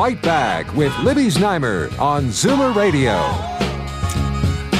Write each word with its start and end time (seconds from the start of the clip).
Fight 0.00 0.22
Back 0.22 0.74
with 0.74 0.98
Libby 1.00 1.26
Znaimer 1.26 1.86
on 2.00 2.28
Zoomer 2.28 2.74
Radio. 2.74 3.18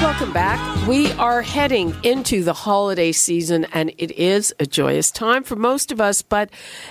Welcome 0.00 0.32
back. 0.32 0.88
We 0.88 1.12
are 1.12 1.42
heading 1.42 1.94
into 2.02 2.42
the 2.42 2.54
holiday 2.54 3.12
season, 3.12 3.66
and 3.74 3.92
it 3.98 4.12
is 4.12 4.54
a 4.58 4.64
joyous 4.64 5.10
time 5.10 5.42
for 5.42 5.56
most 5.56 5.92
of 5.92 6.00
us, 6.00 6.22
but 6.22 6.48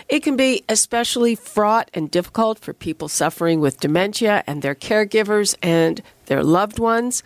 it 0.10 0.22
can 0.22 0.36
be 0.36 0.64
especially 0.70 1.34
fraught 1.34 1.90
and 1.96 2.12
difficult 2.12 2.60
for 2.60 2.72
people 2.72 3.08
suffering 3.08 3.62
with 3.62 3.80
dementia 3.80 4.44
and 4.46 4.62
their 4.62 4.76
caregivers 4.76 5.56
and 5.64 6.04
their 6.30 6.44
loved 6.44 6.80
ones. 6.80 7.22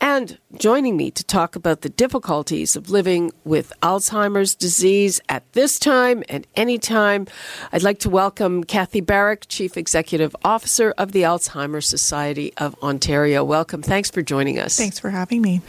And 0.00 0.36
joining 0.58 0.96
me 0.96 1.10
to 1.12 1.24
talk 1.24 1.56
about 1.56 1.80
the 1.80 1.88
difficulties 1.88 2.76
of 2.76 2.90
living 2.90 3.32
with 3.44 3.72
Alzheimer's 3.82 4.54
disease 4.54 5.20
at 5.28 5.50
this 5.52 5.78
time 5.78 6.22
and 6.28 6.46
any 6.56 6.76
time, 6.76 7.26
I'd 7.72 7.82
like 7.82 8.00
to 8.00 8.10
welcome 8.10 8.64
Cathy 8.64 9.00
Barrick, 9.00 9.46
Chief 9.48 9.76
Executive 9.76 10.36
Officer 10.44 10.92
of 10.98 11.12
the 11.12 11.22
Alzheimer's 11.22 11.86
Society 11.86 12.52
of 12.58 12.74
Ontario. 12.82 13.42
Welcome. 13.44 13.80
Thanks 13.80 14.10
for 14.10 14.20
joining 14.20 14.58
us. 14.58 14.76
Thanks 14.76 14.98
for 14.98 15.10
having 15.10 15.40
me. 15.40 15.62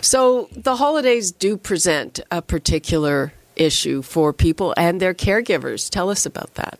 So, 0.00 0.48
the 0.52 0.76
holidays 0.76 1.32
do 1.32 1.56
present 1.56 2.20
a 2.30 2.40
particular 2.40 3.32
issue 3.56 4.02
for 4.02 4.32
people 4.32 4.72
and 4.76 5.00
their 5.00 5.14
caregivers. 5.14 5.90
Tell 5.90 6.10
us 6.10 6.24
about 6.24 6.54
that. 6.54 6.78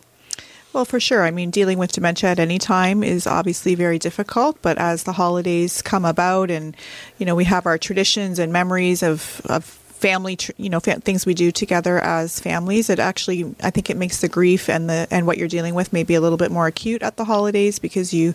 Well, 0.76 0.84
for 0.84 1.00
sure. 1.00 1.24
I 1.24 1.30
mean, 1.30 1.50
dealing 1.50 1.78
with 1.78 1.92
dementia 1.92 2.28
at 2.28 2.38
any 2.38 2.58
time 2.58 3.02
is 3.02 3.26
obviously 3.26 3.74
very 3.74 3.98
difficult, 3.98 4.60
but 4.60 4.76
as 4.76 5.04
the 5.04 5.12
holidays 5.12 5.80
come 5.80 6.04
about 6.04 6.50
and, 6.50 6.76
you 7.16 7.24
know, 7.24 7.34
we 7.34 7.44
have 7.44 7.64
our 7.64 7.78
traditions 7.78 8.38
and 8.38 8.52
memories 8.52 9.02
of, 9.02 9.40
of 9.46 9.64
family, 9.64 10.36
you 10.58 10.68
know, 10.68 10.78
things 10.78 11.24
we 11.24 11.32
do 11.32 11.50
together 11.50 11.98
as 12.00 12.38
families, 12.38 12.90
it 12.90 12.98
actually, 12.98 13.54
I 13.62 13.70
think 13.70 13.88
it 13.88 13.96
makes 13.96 14.20
the 14.20 14.28
grief 14.28 14.68
and 14.68 14.90
the, 14.90 15.08
and 15.10 15.26
what 15.26 15.38
you're 15.38 15.48
dealing 15.48 15.74
with 15.74 15.94
maybe 15.94 16.14
a 16.14 16.20
little 16.20 16.36
bit 16.36 16.50
more 16.50 16.66
acute 16.66 17.02
at 17.02 17.16
the 17.16 17.24
holidays 17.24 17.78
because 17.78 18.12
you, 18.12 18.34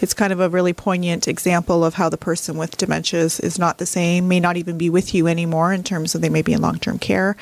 it's 0.00 0.14
kind 0.14 0.32
of 0.32 0.40
a 0.40 0.48
really 0.48 0.72
poignant 0.72 1.28
example 1.28 1.84
of 1.84 1.92
how 1.92 2.08
the 2.08 2.16
person 2.16 2.56
with 2.56 2.78
dementia 2.78 3.20
is, 3.20 3.38
is 3.38 3.58
not 3.58 3.76
the 3.76 3.84
same, 3.84 4.28
may 4.28 4.40
not 4.40 4.56
even 4.56 4.78
be 4.78 4.88
with 4.88 5.12
you 5.12 5.26
anymore 5.26 5.74
in 5.74 5.84
terms 5.84 6.14
of 6.14 6.22
they 6.22 6.30
may 6.30 6.40
be 6.40 6.54
in 6.54 6.62
long 6.62 6.78
term 6.78 6.98
care. 6.98 7.36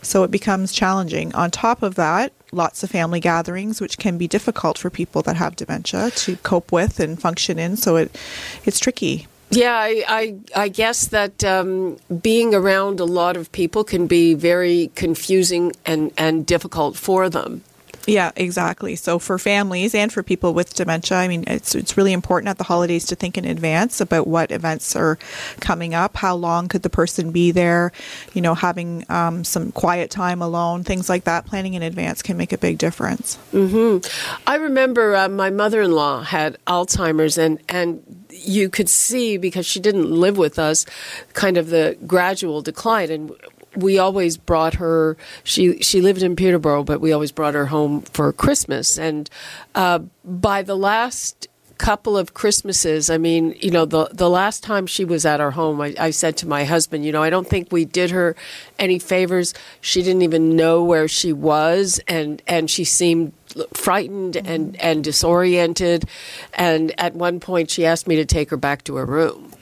So 0.00 0.22
it 0.22 0.30
becomes 0.30 0.70
challenging. 0.70 1.34
On 1.34 1.50
top 1.50 1.82
of 1.82 1.96
that, 1.96 2.32
lots 2.52 2.82
of 2.82 2.90
family 2.90 3.20
gatherings, 3.20 3.80
which 3.80 3.98
can 3.98 4.18
be 4.18 4.28
difficult 4.28 4.78
for 4.78 4.90
people 4.90 5.22
that 5.22 5.36
have 5.36 5.56
dementia 5.56 6.10
to 6.10 6.36
cope 6.38 6.72
with 6.72 7.00
and 7.00 7.20
function 7.20 7.58
in. 7.58 7.76
So 7.76 7.96
it 7.96 8.16
it's 8.64 8.78
tricky. 8.78 9.26
Yeah, 9.50 9.76
I, 9.76 10.04
I, 10.08 10.38
I 10.64 10.68
guess 10.68 11.06
that 11.06 11.44
um, 11.44 11.98
being 12.20 12.52
around 12.52 12.98
a 12.98 13.04
lot 13.04 13.36
of 13.36 13.52
people 13.52 13.84
can 13.84 14.08
be 14.08 14.34
very 14.34 14.90
confusing 14.96 15.72
and, 15.84 16.10
and 16.18 16.44
difficult 16.44 16.96
for 16.96 17.30
them. 17.30 17.62
Yeah, 18.06 18.30
exactly. 18.36 18.94
So 18.96 19.18
for 19.18 19.38
families 19.38 19.94
and 19.94 20.12
for 20.12 20.22
people 20.22 20.54
with 20.54 20.74
dementia, 20.74 21.18
I 21.18 21.28
mean, 21.28 21.44
it's 21.46 21.74
it's 21.74 21.96
really 21.96 22.12
important 22.12 22.48
at 22.48 22.58
the 22.58 22.64
holidays 22.64 23.04
to 23.06 23.16
think 23.16 23.36
in 23.36 23.44
advance 23.44 24.00
about 24.00 24.26
what 24.26 24.52
events 24.52 24.94
are 24.94 25.18
coming 25.60 25.92
up. 25.94 26.16
How 26.16 26.36
long 26.36 26.68
could 26.68 26.82
the 26.82 26.90
person 26.90 27.32
be 27.32 27.50
there? 27.50 27.92
You 28.32 28.42
know, 28.42 28.54
having 28.54 29.04
um, 29.10 29.42
some 29.42 29.72
quiet 29.72 30.10
time 30.10 30.40
alone, 30.40 30.84
things 30.84 31.08
like 31.08 31.24
that. 31.24 31.46
Planning 31.46 31.74
in 31.74 31.82
advance 31.82 32.22
can 32.22 32.36
make 32.36 32.52
a 32.52 32.58
big 32.58 32.78
difference. 32.78 33.38
Mm-hmm. 33.52 34.06
I 34.46 34.56
remember 34.56 35.16
uh, 35.16 35.28
my 35.28 35.50
mother-in-law 35.50 36.22
had 36.22 36.58
Alzheimer's, 36.66 37.38
and 37.38 37.58
and 37.68 38.02
you 38.30 38.68
could 38.68 38.88
see 38.88 39.36
because 39.36 39.66
she 39.66 39.80
didn't 39.80 40.10
live 40.10 40.38
with 40.38 40.58
us, 40.58 40.86
kind 41.32 41.56
of 41.56 41.70
the 41.70 41.96
gradual 42.06 42.62
decline. 42.62 43.10
And 43.10 43.32
we 43.76 43.98
always 43.98 44.36
brought 44.36 44.74
her. 44.74 45.16
She 45.44 45.80
she 45.82 46.00
lived 46.00 46.22
in 46.22 46.36
Peterborough, 46.36 46.84
but 46.84 47.00
we 47.00 47.12
always 47.12 47.32
brought 47.32 47.54
her 47.54 47.66
home 47.66 48.02
for 48.02 48.32
Christmas. 48.32 48.98
And 48.98 49.28
uh, 49.74 50.00
by 50.24 50.62
the 50.62 50.76
last 50.76 51.48
couple 51.78 52.16
of 52.16 52.32
Christmases, 52.32 53.10
I 53.10 53.18
mean, 53.18 53.54
you 53.60 53.70
know, 53.70 53.84
the 53.84 54.08
the 54.12 54.30
last 54.30 54.62
time 54.62 54.86
she 54.86 55.04
was 55.04 55.26
at 55.26 55.40
our 55.40 55.50
home, 55.50 55.80
I, 55.80 55.94
I 55.98 56.10
said 56.10 56.36
to 56.38 56.48
my 56.48 56.64
husband, 56.64 57.04
you 57.04 57.12
know, 57.12 57.22
I 57.22 57.30
don't 57.30 57.46
think 57.46 57.70
we 57.70 57.84
did 57.84 58.10
her 58.10 58.34
any 58.78 58.98
favors. 58.98 59.54
She 59.80 60.02
didn't 60.02 60.22
even 60.22 60.56
know 60.56 60.82
where 60.82 61.08
she 61.08 61.32
was, 61.32 62.00
and 62.08 62.42
and 62.46 62.70
she 62.70 62.84
seemed 62.84 63.32
frightened 63.74 64.36
and 64.36 64.76
and 64.80 65.04
disoriented. 65.04 66.08
And 66.54 66.98
at 66.98 67.14
one 67.14 67.40
point, 67.40 67.70
she 67.70 67.84
asked 67.86 68.06
me 68.06 68.16
to 68.16 68.24
take 68.24 68.50
her 68.50 68.56
back 68.56 68.84
to 68.84 68.96
her 68.96 69.06
room. 69.06 69.52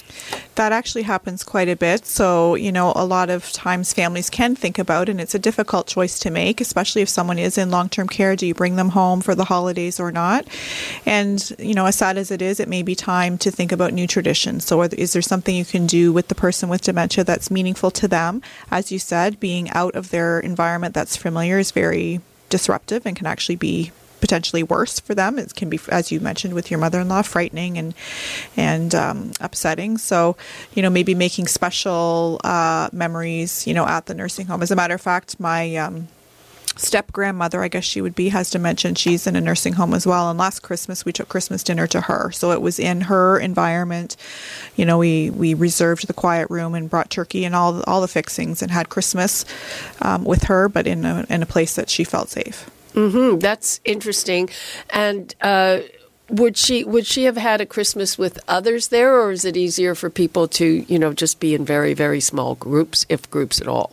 That 0.56 0.72
actually 0.72 1.02
happens 1.02 1.42
quite 1.42 1.68
a 1.68 1.76
bit. 1.76 2.06
So, 2.06 2.54
you 2.54 2.70
know, 2.70 2.92
a 2.94 3.04
lot 3.04 3.30
of 3.30 3.50
times 3.52 3.92
families 3.92 4.30
can 4.30 4.54
think 4.54 4.78
about, 4.78 5.08
and 5.08 5.20
it's 5.20 5.34
a 5.34 5.38
difficult 5.38 5.86
choice 5.86 6.18
to 6.20 6.30
make, 6.30 6.60
especially 6.60 7.02
if 7.02 7.08
someone 7.08 7.38
is 7.38 7.58
in 7.58 7.70
long 7.70 7.88
term 7.88 8.08
care. 8.08 8.36
Do 8.36 8.46
you 8.46 8.54
bring 8.54 8.76
them 8.76 8.90
home 8.90 9.20
for 9.20 9.34
the 9.34 9.44
holidays 9.44 9.98
or 9.98 10.12
not? 10.12 10.46
And, 11.04 11.54
you 11.58 11.74
know, 11.74 11.86
as 11.86 11.96
sad 11.96 12.16
as 12.16 12.30
it 12.30 12.40
is, 12.40 12.60
it 12.60 12.68
may 12.68 12.82
be 12.82 12.94
time 12.94 13.38
to 13.38 13.50
think 13.50 13.72
about 13.72 13.92
new 13.92 14.06
traditions. 14.06 14.64
So, 14.64 14.82
is 14.82 15.12
there 15.12 15.22
something 15.22 15.54
you 15.54 15.64
can 15.64 15.86
do 15.86 16.12
with 16.12 16.28
the 16.28 16.34
person 16.34 16.68
with 16.68 16.82
dementia 16.82 17.24
that's 17.24 17.50
meaningful 17.50 17.90
to 17.92 18.08
them? 18.08 18.42
As 18.70 18.92
you 18.92 18.98
said, 18.98 19.40
being 19.40 19.70
out 19.70 19.94
of 19.94 20.10
their 20.10 20.40
environment 20.40 20.94
that's 20.94 21.16
familiar 21.16 21.58
is 21.58 21.70
very 21.70 22.20
disruptive 22.48 23.04
and 23.06 23.16
can 23.16 23.26
actually 23.26 23.56
be 23.56 23.90
potentially 24.24 24.62
worse 24.62 24.98
for 25.06 25.14
them. 25.14 25.38
It 25.38 25.54
can 25.54 25.68
be, 25.68 25.78
as 25.90 26.10
you 26.10 26.18
mentioned 26.18 26.54
with 26.54 26.70
your 26.70 26.80
mother-in-law, 26.80 27.22
frightening 27.22 27.76
and 27.76 27.94
and 28.56 28.94
um, 28.94 29.18
upsetting. 29.38 29.98
So, 29.98 30.18
you 30.74 30.82
know, 30.82 30.88
maybe 30.88 31.14
making 31.14 31.46
special 31.48 32.40
uh, 32.42 32.88
memories, 32.90 33.66
you 33.66 33.74
know, 33.74 33.86
at 33.86 34.06
the 34.06 34.14
nursing 34.14 34.46
home. 34.46 34.62
As 34.62 34.70
a 34.70 34.76
matter 34.76 34.94
of 34.94 35.02
fact, 35.02 35.38
my 35.38 35.76
um, 35.76 36.08
step 36.76 37.12
grandmother, 37.12 37.62
I 37.62 37.68
guess 37.68 37.84
she 37.84 38.00
would 38.00 38.14
be, 38.14 38.30
has 38.30 38.48
dementia. 38.48 38.94
She's 38.94 39.26
in 39.26 39.36
a 39.36 39.42
nursing 39.42 39.74
home 39.74 39.92
as 39.92 40.06
well. 40.06 40.30
And 40.30 40.38
last 40.38 40.60
Christmas, 40.60 41.04
we 41.04 41.12
took 41.12 41.28
Christmas 41.28 41.62
dinner 41.62 41.86
to 41.88 42.00
her. 42.00 42.32
So 42.32 42.50
it 42.52 42.62
was 42.62 42.78
in 42.78 43.02
her 43.02 43.38
environment. 43.38 44.16
You 44.74 44.86
know, 44.86 44.96
we, 44.96 45.28
we 45.28 45.52
reserved 45.52 46.06
the 46.06 46.14
quiet 46.14 46.48
room 46.48 46.74
and 46.74 46.88
brought 46.88 47.10
turkey 47.10 47.44
and 47.44 47.54
all, 47.54 47.82
all 47.86 48.00
the 48.00 48.08
fixings 48.08 48.62
and 48.62 48.72
had 48.72 48.88
Christmas 48.88 49.44
um, 50.00 50.24
with 50.24 50.44
her, 50.44 50.68
but 50.70 50.86
in 50.86 51.04
a, 51.04 51.26
in 51.28 51.42
a 51.42 51.46
place 51.46 51.76
that 51.76 51.90
she 51.90 52.04
felt 52.04 52.30
safe. 52.30 52.70
Mm-hmm. 52.94 53.38
That's 53.38 53.80
interesting. 53.84 54.48
And 54.90 55.34
uh, 55.40 55.80
would 56.28 56.56
she 56.56 56.84
would 56.84 57.06
she 57.06 57.24
have 57.24 57.36
had 57.36 57.60
a 57.60 57.66
Christmas 57.66 58.16
with 58.16 58.38
others 58.48 58.88
there, 58.88 59.20
or 59.20 59.32
is 59.32 59.44
it 59.44 59.56
easier 59.56 59.94
for 59.94 60.10
people 60.10 60.48
to 60.48 60.84
you 60.88 60.98
know 60.98 61.12
just 61.12 61.40
be 61.40 61.54
in 61.54 61.64
very 61.64 61.94
very 61.94 62.20
small 62.20 62.54
groups, 62.54 63.04
if 63.08 63.28
groups 63.30 63.60
at 63.60 63.68
all? 63.68 63.92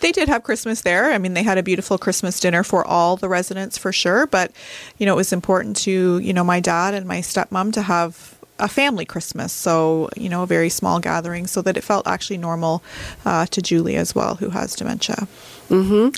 They 0.00 0.12
did 0.12 0.28
have 0.28 0.44
Christmas 0.44 0.80
there. 0.80 1.12
I 1.12 1.18
mean, 1.18 1.34
they 1.34 1.42
had 1.42 1.58
a 1.58 1.62
beautiful 1.62 1.98
Christmas 1.98 2.40
dinner 2.40 2.62
for 2.62 2.86
all 2.86 3.16
the 3.16 3.28
residents 3.28 3.76
for 3.76 3.92
sure. 3.92 4.26
But 4.26 4.52
you 4.96 5.04
know, 5.04 5.14
it 5.14 5.16
was 5.16 5.32
important 5.32 5.76
to 5.78 6.18
you 6.18 6.32
know 6.32 6.44
my 6.44 6.60
dad 6.60 6.94
and 6.94 7.06
my 7.06 7.18
stepmom 7.18 7.72
to 7.74 7.82
have 7.82 8.37
a 8.58 8.68
family 8.68 9.04
Christmas, 9.04 9.52
so 9.52 10.08
you 10.16 10.28
know 10.28 10.42
a 10.42 10.46
very 10.46 10.68
small 10.68 11.00
gathering, 11.00 11.46
so 11.46 11.62
that 11.62 11.76
it 11.76 11.84
felt 11.84 12.06
actually 12.06 12.38
normal 12.38 12.82
uh, 13.24 13.46
to 13.46 13.62
Julie 13.62 13.96
as 13.96 14.14
well, 14.14 14.36
who 14.36 14.50
has 14.50 14.74
dementia. 14.74 15.26
Hmm. 15.68 16.08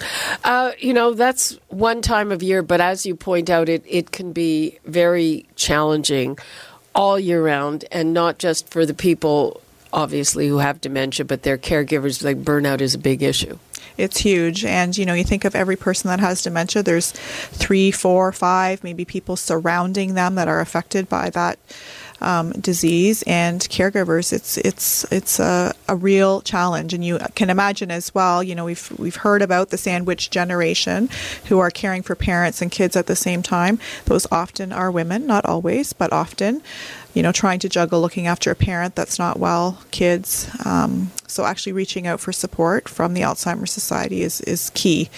Uh, 0.45 0.73
you 0.79 0.95
know 0.95 1.15
that's 1.15 1.59
one 1.69 2.03
time 2.03 2.33
of 2.33 2.43
year, 2.43 2.63
but 2.63 2.81
as 2.81 3.07
you 3.07 3.15
point 3.15 3.51
out, 3.51 3.69
it 3.69 3.85
it 3.87 4.13
can 4.13 4.33
be 4.33 4.79
very 4.85 5.47
challenging 5.57 6.39
all 6.95 7.19
year 7.19 7.45
round, 7.45 7.85
and 7.93 8.13
not 8.13 8.39
just 8.39 8.69
for 8.69 8.87
the 8.87 8.95
people 8.95 9.61
obviously 9.93 10.47
who 10.47 10.59
have 10.59 10.81
dementia, 10.81 11.25
but 11.25 11.43
their 11.43 11.59
caregivers. 11.59 12.23
Like 12.23 12.43
burnout 12.43 12.81
is 12.81 12.95
a 12.95 12.99
big 12.99 13.23
issue 13.23 13.59
it's 14.01 14.19
huge. 14.19 14.65
And 14.65 14.97
you 14.97 15.07
know, 15.07 15.15
you 15.15 15.25
think 15.25 15.45
of 15.45 15.55
every 15.55 15.77
person 15.77 16.09
that 16.09 16.21
has 16.21 16.43
dementia, 16.43 16.83
there's 16.83 17.13
three, 17.13 17.91
four, 17.91 18.33
five, 18.33 18.83
maybe 18.83 19.05
people 19.05 19.37
surrounding 19.37 20.15
them 20.15 20.35
that 20.35 20.49
are 20.49 20.61
affected 20.61 21.09
by 21.09 21.31
that 21.31 21.59
um, 22.21 22.53
disease 22.53 23.23
and 23.27 23.61
caregivers, 23.61 24.33
it's 24.33 24.57
it's 24.59 25.11
it's 25.13 25.39
a, 25.39 25.75
a 25.89 25.97
real 25.97 26.41
challenge. 26.43 26.95
And 26.95 27.05
you 27.05 27.19
can 27.35 27.51
imagine 27.51 27.91
as 27.91 28.15
well. 28.15 28.43
You 28.43 28.55
know, 28.55 28.65
we've 28.65 28.93
we've 28.99 29.17
heard 29.17 29.43
about 29.43 29.71
the 29.71 29.79
sandwich 29.79 30.31
generation, 30.31 31.09
who 31.47 31.59
are 31.59 31.71
caring 31.71 32.03
for 32.03 32.15
parents 32.15 32.63
and 32.63 32.71
kids 32.71 32.97
at 32.97 33.07
the 33.07 33.17
same 33.17 33.43
time. 33.43 33.79
Those 34.05 34.27
often 34.31 34.73
are 34.73 34.91
women, 34.91 35.27
not 35.27 35.45
always, 35.45 35.93
but 35.93 36.13
often. 36.13 36.63
You 37.15 37.23
know, 37.25 37.33
trying 37.33 37.59
to 37.61 37.69
juggle 37.69 38.01
looking 38.01 38.29
after 38.29 38.53
a 38.53 38.55
parent 38.55 38.95
that's 38.95 39.19
not 39.19 39.39
well, 39.39 39.83
kids. 39.91 40.49
Um, 40.65 41.11
so 41.27 41.45
actually 41.45 41.73
reaching 41.73 42.07
out 42.07 42.21
for 42.21 42.33
support 42.33 42.89
from 42.89 43.15
the 43.15 43.23
Alzheimer's 43.23 43.73
Society 43.73 44.23
is 44.23 44.41
is 44.43 44.71
key 44.75 45.11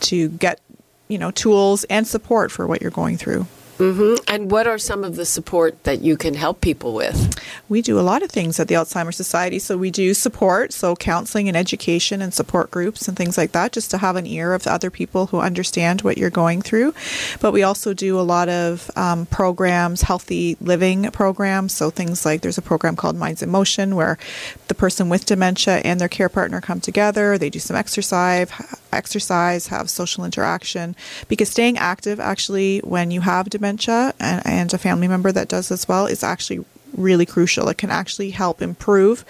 to 0.00 0.28
get 0.28 0.60
you 1.08 1.18
know 1.18 1.30
tools 1.30 1.84
and 1.84 2.06
support 2.06 2.52
for 2.52 2.66
what 2.66 2.80
you're 2.80 2.90
going 2.90 3.16
through. 3.16 3.46
Mm-hmm. 3.80 4.22
And 4.28 4.50
what 4.50 4.66
are 4.66 4.76
some 4.76 5.04
of 5.04 5.16
the 5.16 5.24
support 5.24 5.84
that 5.84 6.02
you 6.02 6.18
can 6.18 6.34
help 6.34 6.60
people 6.60 6.92
with? 6.92 7.34
We 7.70 7.80
do 7.80 7.98
a 7.98 8.02
lot 8.02 8.22
of 8.22 8.30
things 8.30 8.60
at 8.60 8.68
the 8.68 8.74
Alzheimer's 8.74 9.16
Society. 9.16 9.58
So 9.58 9.78
we 9.78 9.90
do 9.90 10.12
support, 10.12 10.74
so 10.74 10.94
counseling 10.94 11.48
and 11.48 11.56
education 11.56 12.20
and 12.20 12.34
support 12.34 12.70
groups 12.70 13.08
and 13.08 13.16
things 13.16 13.38
like 13.38 13.52
that, 13.52 13.72
just 13.72 13.90
to 13.92 13.98
have 13.98 14.16
an 14.16 14.26
ear 14.26 14.52
of 14.52 14.66
other 14.66 14.90
people 14.90 15.28
who 15.28 15.40
understand 15.40 16.02
what 16.02 16.18
you're 16.18 16.28
going 16.28 16.60
through. 16.60 16.92
But 17.40 17.52
we 17.52 17.62
also 17.62 17.94
do 17.94 18.20
a 18.20 18.22
lot 18.22 18.50
of 18.50 18.90
um, 18.96 19.24
programs, 19.24 20.02
healthy 20.02 20.58
living 20.60 21.10
programs. 21.10 21.72
So 21.72 21.88
things 21.88 22.26
like 22.26 22.42
there's 22.42 22.58
a 22.58 22.62
program 22.62 22.96
called 22.96 23.16
Minds 23.16 23.42
in 23.42 23.48
Motion 23.48 23.96
where 23.96 24.18
the 24.68 24.74
person 24.74 25.08
with 25.08 25.24
dementia 25.24 25.76
and 25.76 25.98
their 25.98 26.08
care 26.08 26.28
partner 26.28 26.60
come 26.60 26.80
together. 26.80 27.38
They 27.38 27.48
do 27.48 27.58
some 27.58 27.76
exercise, 27.76 28.50
exercise, 28.92 29.68
have 29.68 29.88
social 29.90 30.24
interaction. 30.24 30.96
Because 31.28 31.48
staying 31.48 31.78
active, 31.78 32.20
actually, 32.20 32.78
when 32.80 33.10
you 33.10 33.20
have 33.20 33.50
dementia 33.50 34.14
and, 34.20 34.46
and 34.46 34.74
a 34.74 34.78
family 34.78 35.08
member 35.08 35.32
that 35.32 35.48
does 35.48 35.70
as 35.70 35.88
well 35.88 36.06
is 36.06 36.22
actually 36.22 36.64
really 36.96 37.26
crucial. 37.26 37.68
It 37.68 37.78
can 37.78 37.90
actually 37.90 38.30
help 38.30 38.62
improve 38.62 39.24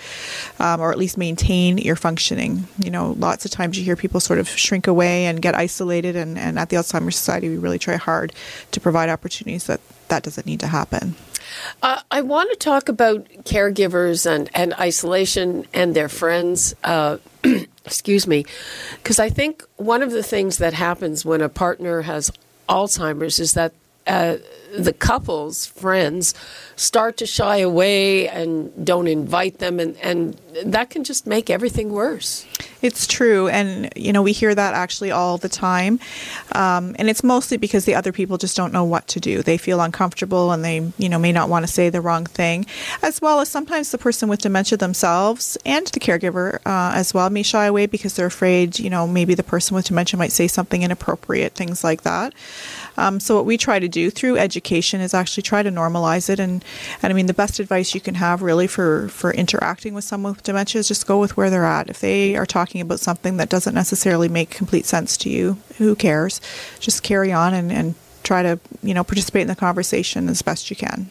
um, 0.59 0.81
or 0.81 0.91
at 0.93 0.99
least 0.99 1.19
maintain 1.19 1.79
your 1.79 1.97
functioning. 1.97 2.67
You 2.83 2.91
know, 2.91 3.13
lots 3.19 3.45
of 3.45 3.51
times 3.51 3.79
you 3.79 3.85
hear 3.85 3.97
people 3.97 4.21
sort 4.21 4.39
of 4.39 4.49
shrink 4.49 4.87
away 4.87 5.27
and 5.27 5.43
get 5.43 5.55
isolated, 5.55 6.17
and, 6.17 6.39
and 6.39 6.59
at 6.59 6.71
the 6.71 6.77
Alzheimer's 6.77 7.17
Society, 7.17 7.49
we 7.49 7.59
really 7.59 7.79
try 7.79 7.97
hard 7.97 8.33
to 8.73 8.81
provide 8.81 9.09
opportunities 9.09 9.67
that 9.67 9.81
that 10.09 10.23
doesn't 10.23 10.47
need 10.47 10.61
to 10.61 10.67
happen. 10.67 11.15
Uh, 11.83 12.01
I 12.11 12.21
want 12.23 12.51
to 12.51 12.57
talk 12.57 12.89
about 12.89 13.25
caregivers 13.45 14.31
and, 14.31 14.51
and 14.55 14.75
isolation 14.75 15.67
and 15.73 15.95
their 15.95 16.09
friends. 16.09 16.75
Uh, 16.85 17.19
excuse 17.85 18.27
me, 18.27 18.45
because 18.97 19.19
I 19.19 19.31
think 19.31 19.65
one 19.77 20.03
of 20.03 20.11
the 20.11 20.23
things 20.23 20.59
that 20.59 20.75
happens 20.75 21.25
when 21.25 21.41
a 21.41 21.49
partner 21.49 22.03
has 22.03 22.31
Alzheimer's 22.69 23.39
is 23.39 23.55
that 23.55 23.73
uh, 24.07 24.37
the 24.77 24.93
couple's 24.93 25.67
friends 25.67 26.35
start 26.77 27.17
to 27.19 27.27
shy 27.27 27.59
away 27.59 28.29
and 28.29 28.85
don't 28.85 29.07
invite 29.07 29.59
them, 29.59 29.81
and, 29.81 29.97
and 29.99 30.41
that 30.65 30.91
can 30.91 31.05
just 31.05 31.27
make 31.27 31.51
everything 31.51 31.91
worse. 31.91 32.47
It's 32.83 33.07
true, 33.07 33.49
and 33.49 33.93
you 33.95 34.13
know 34.13 34.23
we 34.23 34.33
hear 34.33 34.55
that 34.55 34.75
actually 34.75 35.11
all 35.11 35.37
the 35.37 35.49
time, 35.49 36.01
um, 36.53 36.97
and 36.99 37.11
it's 37.11 37.23
mostly 37.23 37.57
because 37.57 37.85
the 37.85 37.95
other 37.95 38.13
people 38.13 38.39
just 38.39 38.57
don't 38.57 38.73
know 38.73 38.85
what 38.85 39.07
to 39.09 39.21
do. 39.21 39.43
They 39.43 39.59
feel 39.59 39.81
uncomfortable, 39.81 40.53
and 40.53 40.65
they 40.65 40.91
you 40.97 41.09
know 41.09 41.19
may 41.19 41.33
not 41.33 41.49
want 41.49 41.67
to 41.67 41.73
say 41.73 41.91
the 41.91 42.01
wrong 42.01 42.25
thing, 42.25 42.65
as 43.03 43.21
well 43.21 43.41
as 43.41 43.49
sometimes 43.49 43.91
the 43.91 43.99
person 43.99 44.29
with 44.29 44.41
dementia 44.41 44.79
themselves 44.79 45.59
and 45.67 45.87
the 45.89 46.01
caregiver 46.01 46.57
uh, 46.65 46.93
as 46.95 47.13
well 47.13 47.29
may 47.29 47.43
shy 47.43 47.67
away 47.67 47.87
because 47.87 48.15
they're 48.15 48.27
afraid 48.27 48.79
you 48.79 48.89
know 48.89 49.07
maybe 49.07 49.35
the 49.35 49.43
person 49.43 49.75
with 49.75 49.87
dementia 49.87 50.17
might 50.17 50.33
say 50.33 50.47
something 50.47 50.83
inappropriate, 50.83 51.55
things 51.55 51.85
like 51.85 52.03
that. 52.03 52.33
Um, 52.97 53.21
so 53.21 53.37
what 53.37 53.47
we 53.47 53.57
try 53.57 53.79
to 53.79 53.89
do 53.89 54.11
through 54.11 54.39
education 54.39 54.60
is 54.61 55.15
actually 55.15 55.43
try 55.43 55.63
to 55.63 55.71
normalize 55.71 56.29
it, 56.29 56.39
and 56.39 56.65
and 57.03 57.13
I 57.13 57.15
mean 57.15 57.27
the 57.27 57.35
best 57.35 57.59
advice 57.59 57.95
you 57.95 58.01
can 58.01 58.15
have 58.17 58.43
really 58.43 58.67
for 58.67 59.09
for 59.09 59.33
interacting 59.33 59.95
with 59.95 60.05
someone 60.05 60.35
with 60.35 60.43
dementia 60.43 60.79
is 60.79 60.89
just 60.89 61.07
go 61.07 61.19
with 61.19 61.37
where 61.37 61.51
they're 61.51 61.65
at. 61.65 61.91
If 61.91 62.01
they 62.01 62.37
are 62.37 62.47
talking 62.47 62.81
about 62.81 63.01
something 63.01 63.37
that 63.39 63.49
doesn't 63.49 63.75
necessarily 63.75 64.29
make 64.29 64.51
complete 64.51 64.87
sense 64.87 65.17
to 65.19 65.31
you, 65.31 65.59
who 65.79 65.95
cares? 65.95 66.41
Just 66.79 67.03
carry 67.03 67.33
on 67.33 67.55
and, 67.55 67.73
and 67.73 67.95
try 68.23 68.43
to 68.43 68.59
you 68.83 68.95
know 68.95 69.05
participate 69.05 69.43
in 69.43 69.49
the 69.49 69.57
conversation 69.57 70.29
as 70.29 70.43
best 70.43 70.71
you 70.71 70.77
can. 70.77 71.11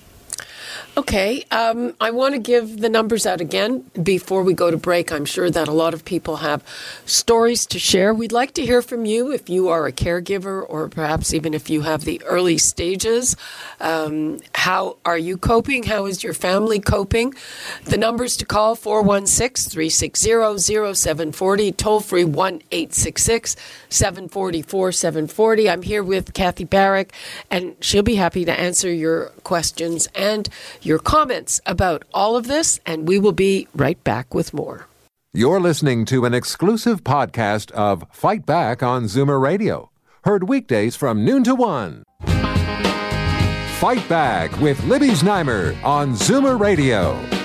Okay, 0.97 1.43
um, 1.51 1.93
I 2.01 2.11
want 2.11 2.35
to 2.35 2.39
give 2.39 2.81
the 2.81 2.89
numbers 2.89 3.25
out 3.25 3.39
again 3.39 3.89
before 4.03 4.43
we 4.43 4.53
go 4.53 4.69
to 4.69 4.77
break. 4.77 5.11
I'm 5.11 5.25
sure 5.25 5.49
that 5.49 5.67
a 5.67 5.71
lot 5.71 5.93
of 5.93 6.03
people 6.03 6.37
have 6.37 6.63
stories 7.05 7.65
to 7.67 7.79
share. 7.79 8.13
We'd 8.13 8.31
like 8.31 8.53
to 8.55 8.65
hear 8.65 8.81
from 8.81 9.05
you 9.05 9.31
if 9.31 9.49
you 9.49 9.69
are 9.69 9.87
a 9.87 9.91
caregiver 9.91 10.65
or 10.67 10.89
perhaps 10.89 11.33
even 11.33 11.53
if 11.53 11.69
you 11.69 11.81
have 11.81 12.03
the 12.03 12.21
early 12.23 12.57
stages. 12.57 13.35
Um, 13.79 14.39
how 14.53 14.97
are 15.05 15.17
you 15.17 15.37
coping? 15.37 15.83
How 15.83 16.05
is 16.05 16.23
your 16.23 16.33
family 16.33 16.79
coping? 16.79 17.33
The 17.85 17.97
numbers 17.97 18.35
to 18.37 18.45
call 18.45 18.75
416 18.75 19.71
360 19.71 20.57
0740, 20.59 21.71
toll 21.73 21.99
free 22.01 22.25
1 22.25 22.61
866 22.71 23.55
744 23.89 24.91
740. 24.91 25.69
I'm 25.69 25.81
here 25.81 26.03
with 26.03 26.33
Cathy 26.33 26.65
Barrick, 26.65 27.13
and 27.49 27.75
she'll 27.79 28.03
be 28.03 28.15
happy 28.15 28.43
to 28.45 28.51
answer 28.51 28.91
your 28.91 29.27
questions 29.43 30.07
and 30.13 30.49
your 30.81 30.99
comments 30.99 31.59
about 31.65 32.03
all 32.13 32.35
of 32.35 32.47
this, 32.47 32.79
and 32.85 33.07
we 33.07 33.19
will 33.19 33.31
be 33.31 33.67
right 33.75 34.01
back 34.03 34.33
with 34.33 34.53
more. 34.53 34.87
You're 35.33 35.59
listening 35.59 36.05
to 36.05 36.25
an 36.25 36.33
exclusive 36.33 37.03
podcast 37.03 37.71
of 37.71 38.03
Fight 38.11 38.45
Back 38.45 38.81
on 38.81 39.03
Zoomer 39.03 39.39
Radio, 39.39 39.91
heard 40.23 40.49
weekdays 40.49 40.95
from 40.95 41.23
noon 41.23 41.43
to 41.43 41.53
one. 41.53 42.03
Fight 43.79 44.07
Back 44.09 44.59
with 44.59 44.83
Libby 44.83 45.09
Znaimer 45.09 45.81
on 45.83 46.13
Zoomer 46.13 46.59
Radio. 46.59 47.38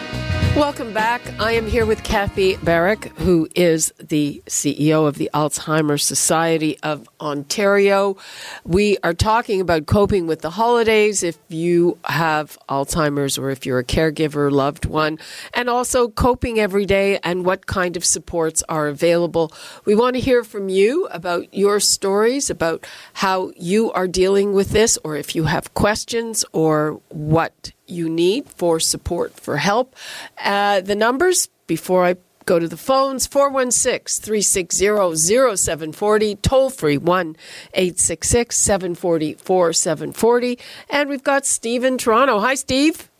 Welcome 0.56 0.92
back. 0.92 1.20
I 1.40 1.50
am 1.50 1.66
here 1.66 1.84
with 1.84 2.04
Cathy 2.04 2.56
Barrick, 2.58 3.06
who 3.16 3.48
is 3.56 3.92
the 3.98 4.40
CEO 4.46 5.04
of 5.04 5.18
the 5.18 5.28
Alzheimer's 5.34 6.04
Society 6.04 6.78
of 6.84 7.08
Ontario. 7.20 8.16
We 8.64 8.96
are 9.02 9.14
talking 9.14 9.60
about 9.60 9.86
coping 9.86 10.28
with 10.28 10.42
the 10.42 10.50
holidays 10.50 11.24
if 11.24 11.36
you 11.48 11.98
have 12.04 12.56
Alzheimer's 12.68 13.36
or 13.36 13.50
if 13.50 13.66
you're 13.66 13.80
a 13.80 13.84
caregiver, 13.84 14.48
loved 14.48 14.84
one, 14.84 15.18
and 15.54 15.68
also 15.68 16.06
coping 16.06 16.60
every 16.60 16.86
day 16.86 17.18
and 17.24 17.44
what 17.44 17.66
kind 17.66 17.96
of 17.96 18.04
supports 18.04 18.62
are 18.68 18.86
available. 18.86 19.52
We 19.84 19.96
want 19.96 20.14
to 20.14 20.20
hear 20.20 20.44
from 20.44 20.68
you 20.68 21.06
about 21.06 21.52
your 21.52 21.80
stories, 21.80 22.48
about 22.48 22.86
how 23.14 23.50
you 23.56 23.90
are 23.90 24.06
dealing 24.06 24.52
with 24.52 24.70
this, 24.70 25.00
or 25.02 25.16
if 25.16 25.34
you 25.34 25.44
have 25.44 25.74
questions 25.74 26.44
or 26.52 27.00
what 27.08 27.72
you 27.86 28.08
need 28.08 28.48
for 28.48 28.80
support, 28.80 29.38
for 29.38 29.56
help. 29.58 29.94
Uh, 30.42 30.80
the 30.80 30.94
numbers, 30.94 31.48
before 31.66 32.04
I 32.04 32.16
go 32.46 32.58
to 32.58 32.68
the 32.68 32.76
phones 32.76 33.26
416 33.26 34.22
360 34.22 35.56
0740, 35.56 36.36
toll 36.36 36.70
free 36.70 36.98
1 36.98 37.36
866 37.74 38.56
740 38.56 39.34
4740. 39.34 40.58
And 40.90 41.08
we've 41.08 41.24
got 41.24 41.46
Steve 41.46 41.84
in 41.84 41.98
Toronto. 41.98 42.40
Hi, 42.40 42.54
Steve. 42.54 43.10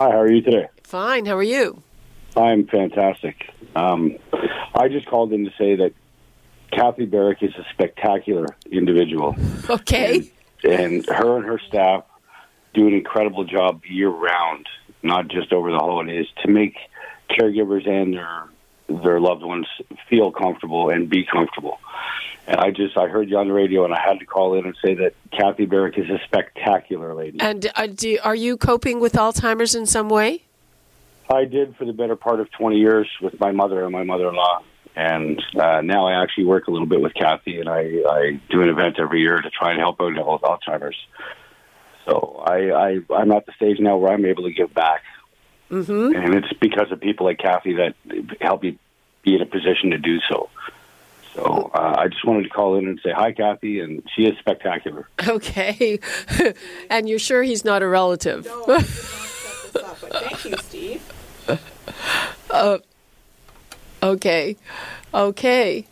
Hi, 0.00 0.10
how 0.10 0.20
are 0.20 0.30
you 0.30 0.42
today? 0.42 0.68
Fine. 0.82 1.26
How 1.26 1.36
are 1.36 1.42
you? 1.42 1.82
I'm 2.36 2.66
fantastic. 2.66 3.50
Um, 3.76 4.16
I 4.74 4.88
just 4.88 5.06
called 5.06 5.32
in 5.32 5.44
to 5.44 5.52
say 5.56 5.76
that 5.76 5.92
Cathy 6.72 7.06
Barrick 7.06 7.42
is 7.42 7.54
a 7.56 7.64
spectacular 7.72 8.46
individual. 8.70 9.36
Okay. 9.70 10.30
And, 10.62 10.72
and 10.72 11.06
her 11.06 11.36
and 11.36 11.46
her 11.46 11.58
staff 11.58 12.04
do 12.74 12.86
an 12.86 12.94
incredible 12.94 13.44
job 13.44 13.82
year 13.88 14.08
round, 14.08 14.66
not 15.02 15.28
just 15.28 15.52
over 15.52 15.70
the 15.70 15.78
holidays, 15.78 16.26
to 16.42 16.50
make 16.50 16.76
caregivers 17.30 17.88
and 17.88 18.14
their 18.14 18.44
their 19.02 19.18
loved 19.18 19.42
ones 19.42 19.66
feel 20.10 20.30
comfortable 20.30 20.90
and 20.90 21.08
be 21.08 21.24
comfortable. 21.24 21.78
And 22.46 22.60
I 22.60 22.70
just 22.70 22.98
I 22.98 23.08
heard 23.08 23.30
you 23.30 23.38
on 23.38 23.48
the 23.48 23.54
radio, 23.54 23.84
and 23.84 23.94
I 23.94 24.00
had 24.00 24.18
to 24.18 24.26
call 24.26 24.58
in 24.58 24.66
and 24.66 24.76
say 24.84 24.94
that 24.94 25.14
Cathy 25.30 25.64
Barrick 25.64 25.96
is 25.96 26.10
a 26.10 26.18
spectacular 26.24 27.14
lady. 27.14 27.38
And 27.40 27.70
uh, 27.74 27.86
do, 27.86 28.18
are 28.22 28.34
you 28.34 28.58
coping 28.58 29.00
with 29.00 29.14
Alzheimer's 29.14 29.74
in 29.74 29.86
some 29.86 30.10
way? 30.10 30.42
I 31.30 31.46
did 31.46 31.74
for 31.76 31.86
the 31.86 31.94
better 31.94 32.16
part 32.16 32.40
of 32.40 32.50
20 32.52 32.76
years 32.76 33.08
with 33.22 33.40
my 33.40 33.50
mother 33.50 33.82
and 33.82 33.92
my 33.92 34.02
mother-in-law. 34.02 34.62
And 34.94 35.42
uh, 35.58 35.80
now 35.80 36.06
I 36.06 36.22
actually 36.22 36.44
work 36.44 36.68
a 36.68 36.70
little 36.70 36.86
bit 36.86 37.00
with 37.00 37.14
Cathy, 37.14 37.58
and 37.58 37.68
I, 37.68 38.02
I 38.08 38.40
do 38.50 38.62
an 38.62 38.68
event 38.68 38.96
every 39.00 39.20
year 39.20 39.40
to 39.40 39.50
try 39.50 39.70
and 39.70 39.80
help 39.80 40.00
out 40.00 40.12
with 40.14 40.42
Alzheimer's. 40.42 40.96
So 42.04 42.42
I, 42.44 42.70
I 42.70 43.00
I'm 43.14 43.32
at 43.32 43.46
the 43.46 43.52
stage 43.52 43.78
now 43.80 43.96
where 43.96 44.12
I'm 44.12 44.24
able 44.24 44.44
to 44.44 44.52
give 44.52 44.74
back, 44.74 45.02
mm-hmm. 45.70 46.14
and 46.14 46.34
it's 46.34 46.52
because 46.60 46.92
of 46.92 47.00
people 47.00 47.26
like 47.26 47.38
Cathy 47.38 47.74
that 47.74 47.94
help 48.40 48.62
me 48.62 48.78
be 49.22 49.34
in 49.34 49.40
a 49.40 49.46
position 49.46 49.90
to 49.90 49.98
do 49.98 50.20
so. 50.28 50.50
So 51.34 51.70
uh, 51.74 51.94
I 51.98 52.08
just 52.08 52.24
wanted 52.24 52.44
to 52.44 52.48
call 52.50 52.76
in 52.76 52.86
and 52.86 53.00
say 53.02 53.10
hi, 53.10 53.32
Cathy, 53.32 53.80
and 53.80 54.02
she 54.14 54.22
is 54.22 54.38
spectacular. 54.38 55.08
Okay, 55.26 55.98
and 56.90 57.08
you're 57.08 57.18
sure 57.18 57.42
he's 57.42 57.64
not 57.64 57.82
a 57.82 57.88
relative? 57.88 58.46
No, 58.46 58.78
thank 58.78 60.44
you, 60.44 60.56
Steve. 60.58 61.02
Uh, 62.50 62.78
okay, 64.00 64.56
okay. 65.12 65.84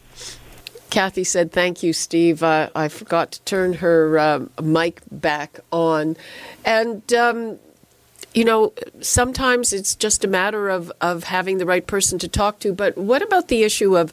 Cathy 0.92 1.24
said, 1.24 1.52
Thank 1.52 1.82
you, 1.82 1.94
Steve. 1.94 2.42
Uh, 2.42 2.68
I 2.74 2.88
forgot 2.88 3.32
to 3.32 3.40
turn 3.44 3.72
her 3.72 4.18
um, 4.18 4.50
mic 4.62 5.00
back 5.10 5.60
on. 5.72 6.18
And, 6.66 7.10
um, 7.14 7.58
you 8.34 8.44
know, 8.44 8.74
sometimes 9.00 9.72
it's 9.72 9.94
just 9.94 10.22
a 10.22 10.28
matter 10.28 10.68
of, 10.68 10.92
of 11.00 11.24
having 11.24 11.56
the 11.56 11.64
right 11.64 11.86
person 11.86 12.18
to 12.18 12.28
talk 12.28 12.58
to. 12.58 12.74
But 12.74 12.98
what 12.98 13.22
about 13.22 13.48
the 13.48 13.62
issue 13.62 13.96
of 13.96 14.12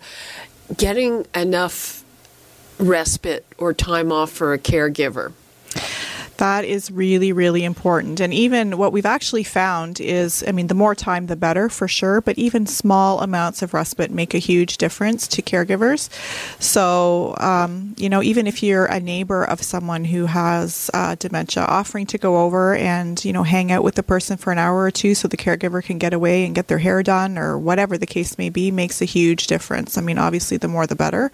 getting 0.77 1.27
enough 1.35 2.05
respite 2.77 3.45
or 3.57 3.73
time 3.73 4.09
off 4.13 4.31
for 4.31 4.53
a 4.53 4.57
caregiver? 4.57 5.33
That 6.39 6.63
is 6.63 6.89
really, 6.89 7.33
really 7.33 7.65
important. 7.65 8.21
And 8.21 8.33
even 8.33 8.77
what 8.77 8.93
we've 8.93 9.05
actually 9.05 9.43
found 9.43 9.99
is, 9.99 10.41
I 10.47 10.53
mean, 10.53 10.67
the 10.67 10.73
more 10.73 10.95
time, 10.95 11.27
the 11.27 11.35
better 11.35 11.67
for 11.67 11.85
sure, 11.85 12.21
but 12.21 12.37
even 12.37 12.65
small 12.65 13.19
amounts 13.19 13.61
of 13.61 13.73
respite 13.73 14.09
make 14.09 14.33
a 14.33 14.37
huge 14.37 14.77
difference 14.77 15.27
to 15.27 15.41
caregivers. 15.41 16.09
So, 16.61 17.35
um, 17.39 17.93
you 17.97 18.07
know, 18.07 18.23
even 18.23 18.47
if 18.47 18.63
you're 18.63 18.85
a 18.85 19.01
neighbor 19.01 19.43
of 19.43 19.61
someone 19.61 20.05
who 20.05 20.27
has 20.27 20.89
uh, 20.93 21.15
dementia, 21.15 21.65
offering 21.65 22.05
to 22.05 22.17
go 22.17 22.37
over 22.45 22.73
and, 22.73 23.23
you 23.25 23.33
know, 23.33 23.43
hang 23.43 23.73
out 23.73 23.83
with 23.83 23.95
the 23.95 24.03
person 24.03 24.37
for 24.37 24.53
an 24.53 24.59
hour 24.59 24.79
or 24.79 24.91
two 24.91 25.15
so 25.15 25.27
the 25.27 25.35
caregiver 25.35 25.83
can 25.83 25.97
get 25.97 26.13
away 26.13 26.45
and 26.45 26.55
get 26.55 26.69
their 26.69 26.77
hair 26.77 27.03
done 27.03 27.37
or 27.37 27.57
whatever 27.57 27.97
the 27.97 28.07
case 28.07 28.37
may 28.37 28.49
be 28.49 28.71
makes 28.71 29.01
a 29.01 29.05
huge 29.05 29.47
difference. 29.47 29.97
I 29.97 30.01
mean, 30.01 30.17
obviously, 30.17 30.55
the 30.55 30.69
more 30.69 30.87
the 30.87 30.95
better. 30.95 31.33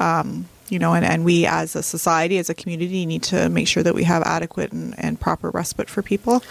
Um, 0.00 0.46
you 0.70 0.78
know, 0.78 0.94
and, 0.94 1.04
and 1.04 1.24
we 1.24 1.46
as 1.46 1.76
a 1.76 1.82
society, 1.82 2.38
as 2.38 2.50
a 2.50 2.54
community, 2.54 3.06
need 3.06 3.22
to 3.24 3.48
make 3.48 3.68
sure 3.68 3.82
that 3.82 3.94
we 3.94 4.04
have 4.04 4.22
adequate 4.22 4.72
and, 4.72 4.94
and 4.98 5.20
proper 5.20 5.50
respite 5.50 5.88
for 5.88 6.02
people. 6.02 6.42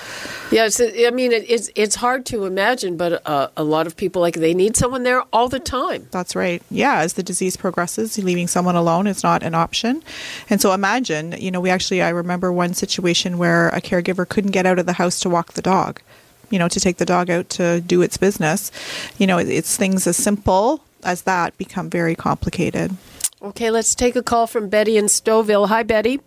Yes, 0.52 0.82
I 0.82 1.10
mean 1.12 1.32
it, 1.32 1.50
it's 1.50 1.70
it's 1.76 1.96
hard 1.96 2.26
to 2.28 2.46
imagine, 2.46 2.98
but 2.98 3.22
uh, 3.28 3.50
a 3.58 3.64
lot 3.64 3.88
of 3.88 3.96
people 3.96 4.22
like 4.22 4.36
they 4.36 4.54
need 4.54 4.76
someone 4.76 5.04
there 5.04 5.24
all 5.34 5.50
the 5.50 5.60
time. 5.60 6.08
That's 6.12 6.36
right. 6.36 6.62
Yeah, 6.70 7.00
as 7.00 7.14
the 7.14 7.24
disease 7.24 7.58
progresses, 7.58 8.18
leaving 8.18 8.48
someone 8.48 8.76
alone 8.76 9.08
is 9.08 9.24
not 9.24 9.44
an 9.44 9.56
option. 9.56 10.04
And 10.50 10.62
so 10.62 10.74
imagine, 10.74 11.34
you 11.38 11.52
know, 11.52 11.60
we 11.60 11.70
actually 11.70 12.02
I 12.02 12.10
remember 12.10 12.52
one 12.52 12.74
situation 12.74 13.38
where 13.38 13.70
a 13.70 13.82
caregiver 13.82 14.28
couldn't 14.28 14.52
get 14.52 14.66
out 14.66 14.80
of 14.80 14.86
the 14.86 14.94
house 14.94 15.20
to 15.22 15.30
walk 15.30 15.54
the 15.54 15.62
dog. 15.62 16.02
You 16.50 16.60
know, 16.60 16.70
to 16.70 16.80
take 16.80 16.96
the 16.96 17.06
dog 17.06 17.30
out 17.30 17.50
to 17.52 17.82
do 17.82 18.02
its 18.02 18.16
business. 18.16 18.72
You 19.18 19.28
know, 19.28 19.38
it's 19.38 19.76
things 19.76 20.08
as 20.08 20.16
simple 20.16 20.82
as 21.04 21.24
that 21.24 21.58
become 21.58 21.90
very 21.90 22.16
complicated. 22.16 22.96
Okay, 23.42 23.70
let's 23.70 23.94
take 23.94 24.16
a 24.16 24.24
call 24.24 24.48
from 24.48 24.68
Betty 24.68 24.98
in 24.98 25.06
Stouffville. 25.06 25.68
Hi, 25.68 25.84
Betty. 25.84 26.20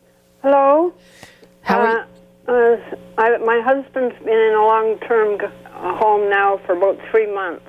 Hello. 0.42 0.92
How 1.62 1.80
are 1.80 2.08
uh, 2.48 2.52
uh, 2.52 2.96
I, 3.18 3.36
my 3.38 3.60
husband's 3.60 4.16
been 4.24 4.38
in 4.38 4.54
a 4.54 4.64
long-term 4.64 5.38
g- 5.40 5.44
uh, 5.44 5.96
home 5.96 6.30
now 6.30 6.58
for 6.58 6.76
about 6.76 6.98
three 7.10 7.32
months. 7.32 7.66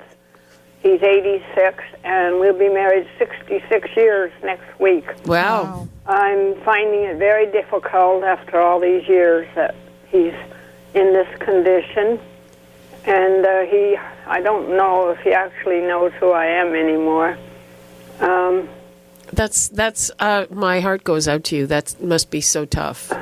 He's 0.80 1.02
86, 1.02 1.82
and 2.04 2.38
we'll 2.38 2.58
be 2.58 2.68
married 2.68 3.08
66 3.18 3.88
years 3.96 4.32
next 4.42 4.78
week. 4.80 5.06
Wow. 5.26 5.88
I'm 6.06 6.60
finding 6.62 7.02
it 7.02 7.18
very 7.18 7.50
difficult 7.50 8.24
after 8.24 8.60
all 8.60 8.80
these 8.80 9.06
years 9.08 9.48
that 9.54 9.74
he's 10.08 10.34
in 10.94 11.12
this 11.12 11.28
condition, 11.38 12.18
and 13.04 13.44
uh, 13.44 13.60
he. 13.62 13.96
I 14.26 14.40
don't 14.40 14.76
know 14.76 15.10
if 15.10 15.18
he 15.20 15.32
actually 15.32 15.80
knows 15.80 16.12
who 16.20 16.30
I 16.30 16.46
am 16.46 16.74
anymore. 16.74 17.36
Um, 18.20 18.68
That's 19.32 19.68
that's 19.68 20.10
uh, 20.18 20.46
my 20.50 20.80
heart 20.80 21.04
goes 21.04 21.26
out 21.26 21.44
to 21.44 21.56
you. 21.56 21.66
That 21.66 22.00
must 22.00 22.30
be 22.30 22.40
so 22.40 22.64
tough. 22.64 23.12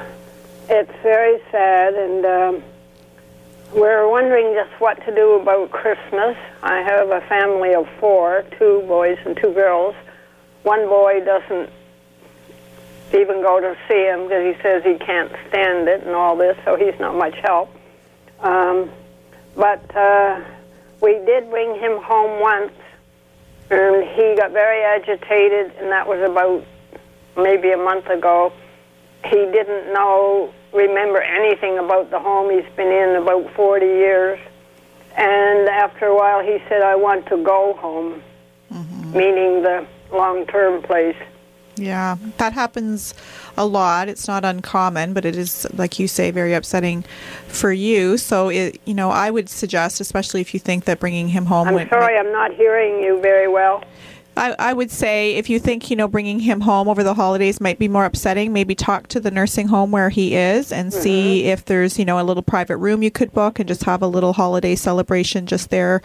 It's 0.68 0.92
very 1.02 1.40
sad, 1.50 1.94
and 1.94 2.26
um, 2.26 2.62
we're 3.74 4.08
wondering 4.08 4.54
just 4.54 4.80
what 4.80 5.04
to 5.04 5.14
do 5.14 5.40
about 5.40 5.70
Christmas. 5.70 6.36
I 6.62 6.82
have 6.82 7.10
a 7.10 7.20
family 7.22 7.74
of 7.74 7.88
four 8.00 8.44
two 8.58 8.82
boys 8.86 9.18
and 9.24 9.36
two 9.36 9.52
girls. 9.52 9.94
One 10.62 10.86
boy 10.88 11.24
doesn't 11.24 11.70
even 13.12 13.42
go 13.42 13.60
to 13.60 13.76
see 13.88 14.04
him 14.04 14.24
because 14.24 14.54
he 14.54 14.62
says 14.62 14.84
he 14.84 14.98
can't 14.98 15.32
stand 15.48 15.88
it 15.88 16.04
and 16.04 16.14
all 16.14 16.36
this, 16.36 16.56
so 16.64 16.76
he's 16.76 16.98
not 17.00 17.14
much 17.14 17.34
help. 17.42 17.74
Um, 18.40 18.90
but 19.56 19.96
uh, 19.96 20.40
we 21.00 21.12
did 21.24 21.50
bring 21.50 21.74
him 21.74 21.98
home 22.02 22.40
once, 22.40 22.72
and 23.70 24.04
he 24.04 24.34
got 24.36 24.50
very 24.52 24.82
agitated, 24.82 25.72
and 25.78 25.90
that 25.90 26.06
was 26.06 26.20
about 26.28 26.64
maybe 27.36 27.70
a 27.70 27.76
month 27.76 28.06
ago. 28.06 28.52
He 29.24 29.36
didn't 29.36 29.92
know, 29.92 30.52
remember 30.72 31.20
anything 31.20 31.78
about 31.78 32.10
the 32.10 32.18
home 32.18 32.50
he's 32.50 32.70
been 32.74 32.90
in 32.90 33.16
about 33.16 33.52
40 33.54 33.86
years. 33.86 34.40
And 35.16 35.68
after 35.68 36.06
a 36.06 36.16
while, 36.16 36.40
he 36.40 36.58
said, 36.68 36.82
I 36.82 36.96
want 36.96 37.26
to 37.26 37.36
go 37.36 37.74
home, 37.78 38.22
mm-hmm. 38.72 39.12
meaning 39.12 39.62
the 39.62 39.86
long 40.12 40.46
term 40.46 40.82
place. 40.82 41.16
Yeah, 41.76 42.16
that 42.36 42.52
happens 42.52 43.14
a 43.60 43.66
lot. 43.66 44.08
It's 44.08 44.26
not 44.26 44.42
uncommon, 44.44 45.12
but 45.12 45.26
it 45.26 45.36
is, 45.36 45.66
like 45.74 45.98
you 45.98 46.08
say, 46.08 46.30
very 46.30 46.54
upsetting 46.54 47.04
for 47.46 47.70
you. 47.72 48.16
So, 48.16 48.48
it, 48.48 48.80
you 48.86 48.94
know, 48.94 49.10
I 49.10 49.30
would 49.30 49.50
suggest, 49.50 50.00
especially 50.00 50.40
if 50.40 50.54
you 50.54 50.60
think 50.60 50.86
that 50.86 50.98
bringing 50.98 51.28
him 51.28 51.44
home. 51.44 51.68
I'm 51.68 51.88
sorry, 51.88 52.16
I'm 52.16 52.32
not 52.32 52.54
hearing 52.54 53.02
you 53.02 53.20
very 53.20 53.48
well. 53.48 53.84
I, 54.36 54.54
I 54.58 54.72
would 54.72 54.90
say 54.90 55.34
if 55.34 55.50
you 55.50 55.58
think 55.58 55.90
you 55.90 55.96
know 55.96 56.08
bringing 56.08 56.40
him 56.40 56.62
home 56.62 56.88
over 56.88 57.02
the 57.02 57.12
holidays 57.12 57.60
might 57.60 57.78
be 57.78 57.88
more 57.88 58.06
upsetting, 58.06 58.52
maybe 58.52 58.74
talk 58.74 59.08
to 59.08 59.20
the 59.20 59.30
nursing 59.30 59.68
home 59.68 59.90
where 59.90 60.08
he 60.08 60.34
is 60.34 60.72
and 60.72 60.94
see 60.94 61.44
if 61.44 61.64
there's 61.66 61.98
you 61.98 62.06
know 62.06 62.18
a 62.18 62.24
little 62.24 62.42
private 62.42 62.78
room 62.78 63.02
you 63.02 63.10
could 63.10 63.32
book 63.32 63.58
and 63.58 63.68
just 63.68 63.84
have 63.84 64.00
a 64.00 64.06
little 64.06 64.32
holiday 64.32 64.74
celebration 64.74 65.46
just 65.46 65.68
there 65.68 66.00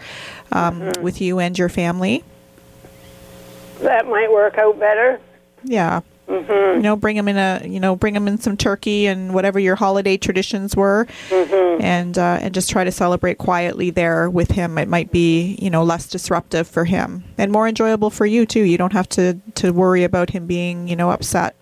um, 0.52 0.92
with 1.00 1.20
you 1.20 1.38
and 1.38 1.58
your 1.58 1.70
family. 1.70 2.24
That 3.80 4.06
might 4.06 4.30
work 4.30 4.58
out 4.58 4.78
better. 4.78 5.20
Yeah. 5.64 6.00
You 6.76 6.82
know, 6.82 6.96
bring 6.96 7.16
him 7.16 7.28
in 7.28 7.36
a 7.36 7.62
you 7.66 7.80
know 7.80 7.96
bring 7.96 8.14
him 8.14 8.28
in 8.28 8.38
some 8.38 8.56
turkey 8.56 9.06
and 9.06 9.32
whatever 9.34 9.58
your 9.58 9.76
holiday 9.76 10.16
traditions 10.16 10.76
were, 10.76 11.06
and 11.80 12.18
uh, 12.18 12.38
and 12.40 12.54
just 12.54 12.70
try 12.70 12.84
to 12.84 12.92
celebrate 12.92 13.38
quietly 13.38 13.90
there 13.90 14.28
with 14.28 14.50
him. 14.50 14.78
It 14.78 14.88
might 14.88 15.10
be 15.10 15.56
you 15.60 15.70
know 15.70 15.82
less 15.84 16.06
disruptive 16.08 16.68
for 16.68 16.84
him 16.84 17.24
and 17.38 17.50
more 17.52 17.66
enjoyable 17.66 18.10
for 18.10 18.26
you 18.26 18.46
too. 18.46 18.62
You 18.62 18.78
don't 18.78 18.92
have 18.92 19.08
to 19.10 19.34
to 19.56 19.72
worry 19.72 20.04
about 20.04 20.30
him 20.30 20.46
being 20.46 20.88
you 20.88 20.96
know 20.96 21.10
upset. 21.10 21.54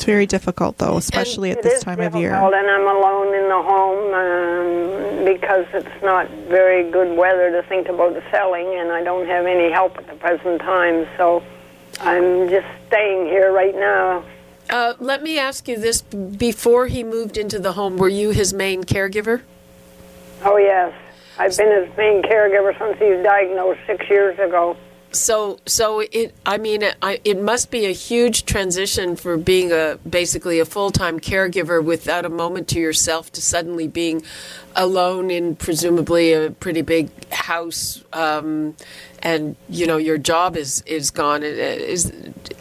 It's 0.00 0.06
very 0.06 0.24
difficult 0.24 0.78
though, 0.78 0.96
especially 0.96 1.50
at 1.50 1.62
this 1.62 1.82
time 1.82 2.00
of 2.00 2.16
year. 2.16 2.32
and 2.54 2.70
I'm 2.70 2.88
alone 2.88 3.34
in 3.34 3.48
the 3.50 3.62
home 3.62 4.14
um, 4.14 5.24
because 5.26 5.66
it's 5.74 6.02
not 6.02 6.26
very 6.48 6.90
good 6.90 7.18
weather 7.18 7.50
to 7.50 7.62
think 7.68 7.88
about 7.88 8.16
selling, 8.30 8.66
and 8.78 8.90
I 8.92 9.02
don't 9.04 9.26
have 9.26 9.44
any 9.44 9.70
help 9.70 9.98
at 9.98 10.06
the 10.06 10.14
present 10.14 10.62
time. 10.62 11.06
So 11.18 11.42
I'm 12.00 12.48
just 12.48 12.66
staying 12.88 13.26
here 13.26 13.52
right 13.52 13.74
now. 13.74 14.24
Uh, 14.70 14.94
let 14.98 15.22
me 15.22 15.38
ask 15.38 15.68
you 15.68 15.76
this: 15.76 16.02
Before 16.02 16.86
he 16.86 17.04
moved 17.04 17.36
into 17.36 17.58
the 17.58 17.72
home, 17.72 17.96
were 17.96 18.08
you 18.08 18.30
his 18.30 18.54
main 18.54 18.84
caregiver? 18.84 19.42
Oh 20.44 20.56
yes, 20.56 20.94
I've 21.38 21.56
been 21.56 21.84
his 21.84 21.96
main 21.96 22.22
caregiver 22.22 22.76
since 22.78 22.98
he 22.98 23.06
was 23.06 23.22
diagnosed 23.22 23.80
six 23.86 24.08
years 24.08 24.38
ago. 24.38 24.76
So, 25.12 25.58
so 25.66 26.00
it. 26.00 26.34
I 26.46 26.58
mean, 26.58 26.84
I, 27.02 27.20
it 27.24 27.40
must 27.40 27.70
be 27.70 27.86
a 27.86 27.92
huge 27.92 28.44
transition 28.44 29.16
for 29.16 29.36
being 29.36 29.72
a 29.72 29.98
basically 30.08 30.60
a 30.60 30.64
full 30.64 30.90
time 30.90 31.18
caregiver 31.18 31.82
without 31.82 32.24
a 32.24 32.28
moment 32.28 32.68
to 32.68 32.80
yourself 32.80 33.32
to 33.32 33.42
suddenly 33.42 33.88
being 33.88 34.22
alone 34.76 35.30
in 35.30 35.56
presumably 35.56 36.32
a 36.32 36.52
pretty 36.52 36.82
big 36.82 37.10
house, 37.32 38.04
um, 38.12 38.76
and 39.20 39.56
you 39.68 39.86
know 39.86 39.96
your 39.96 40.16
job 40.16 40.56
is 40.56 40.82
is 40.86 41.10
gone. 41.10 41.42
Is 41.42 42.12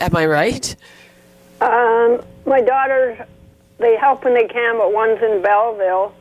am 0.01 0.15
I 0.15 0.25
right? 0.25 0.75
Um, 1.61 2.21
my 2.45 2.61
daughters, 2.61 3.19
they 3.77 3.95
help 3.97 4.23
when 4.23 4.33
they 4.33 4.47
can, 4.47 4.77
but 4.77 4.91
one's 4.91 5.21
in 5.21 5.41
Belleville, 5.43 6.15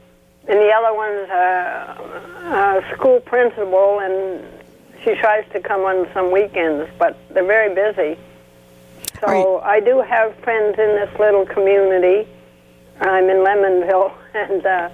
and 0.47 0.59
the 0.59 0.71
other 0.73 0.95
one's 0.95 1.31
a, 1.31 2.83
a 2.83 2.95
school 2.95 3.21
principal, 3.21 4.01
and 4.01 4.45
she 5.05 5.15
tries 5.15 5.45
to 5.53 5.61
come 5.61 5.83
on 5.83 6.09
some 6.13 6.31
weekends, 6.31 6.91
but 6.99 7.17
they're 7.31 7.47
very 7.47 7.75
busy. 7.75 8.21
So 9.21 9.61
I 9.61 9.81
do 9.81 10.01
have 10.01 10.35
friends 10.37 10.79
in 10.79 10.89
this 10.97 11.11
little 11.19 11.45
community. 11.47 12.29
I'm 13.01 13.29
in 13.29 13.39
Lemonville, 13.39 14.13
and 14.35 14.65
uh, 14.65 14.91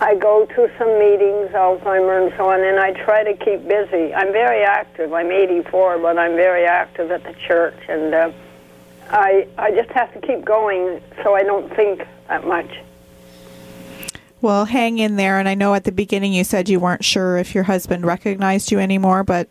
I 0.00 0.16
go 0.16 0.46
to 0.46 0.70
some 0.78 0.98
meetings, 0.98 1.50
Alzheimer 1.50 2.24
and 2.26 2.34
so 2.36 2.50
on, 2.50 2.60
and 2.62 2.78
I 2.80 2.92
try 3.04 3.22
to 3.22 3.34
keep 3.34 3.66
busy. 3.68 4.12
I'm 4.12 4.32
very 4.32 4.64
active. 4.64 5.12
I'm 5.12 5.30
84, 5.30 5.98
but 5.98 6.18
I'm 6.18 6.34
very 6.34 6.64
active 6.64 7.10
at 7.10 7.22
the 7.22 7.34
church, 7.34 7.78
and 7.88 8.12
uh, 8.12 8.32
I 9.10 9.46
I 9.58 9.70
just 9.70 9.90
have 9.90 10.12
to 10.14 10.20
keep 10.20 10.44
going 10.44 11.00
so 11.22 11.34
I 11.34 11.42
don't 11.44 11.72
think 11.76 12.06
that 12.28 12.46
much. 12.46 12.70
Well, 14.42 14.64
hang 14.64 14.98
in 14.98 15.14
there. 15.14 15.38
And 15.38 15.48
I 15.48 15.54
know 15.54 15.72
at 15.72 15.84
the 15.84 15.92
beginning 15.92 16.32
you 16.32 16.42
said 16.42 16.68
you 16.68 16.80
weren't 16.80 17.04
sure 17.04 17.36
if 17.36 17.54
your 17.54 17.62
husband 17.62 18.04
recognized 18.04 18.72
you 18.72 18.80
anymore, 18.80 19.22
but 19.22 19.48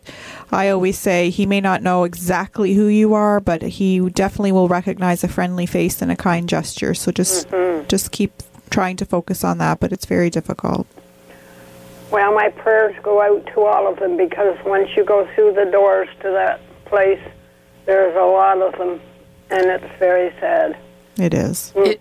I 0.52 0.68
always 0.68 0.98
say 0.98 1.30
he 1.30 1.46
may 1.46 1.62
not 1.62 1.82
know 1.82 2.04
exactly 2.04 2.74
who 2.74 2.86
you 2.86 3.14
are, 3.14 3.40
but 3.40 3.62
he 3.62 4.00
definitely 4.10 4.52
will 4.52 4.68
recognize 4.68 5.24
a 5.24 5.28
friendly 5.28 5.64
face 5.64 6.02
and 6.02 6.12
a 6.12 6.16
kind 6.16 6.46
gesture. 6.46 6.92
So 6.92 7.10
just 7.10 7.48
mm-hmm. 7.48 7.88
just 7.88 8.12
keep 8.12 8.42
trying 8.68 8.98
to 8.98 9.06
focus 9.06 9.42
on 9.44 9.56
that, 9.58 9.80
but 9.80 9.92
it's 9.92 10.04
very 10.04 10.28
difficult. 10.28 10.86
Well, 12.10 12.34
my 12.34 12.50
prayers 12.50 12.94
go 13.02 13.22
out 13.22 13.46
to 13.54 13.62
all 13.62 13.90
of 13.90 13.98
them 13.98 14.18
because 14.18 14.58
once 14.66 14.90
you 14.94 15.04
go 15.06 15.26
through 15.34 15.54
the 15.54 15.70
doors 15.70 16.08
to 16.20 16.30
that 16.30 16.60
place, 16.84 17.22
there's 17.86 18.14
a 18.14 18.20
lot 18.20 18.60
of 18.60 18.76
them, 18.76 19.00
and 19.50 19.64
it's 19.66 19.98
very 19.98 20.30
sad. 20.38 20.76
It 21.18 21.34
is. 21.34 21.72
It, 21.76 22.00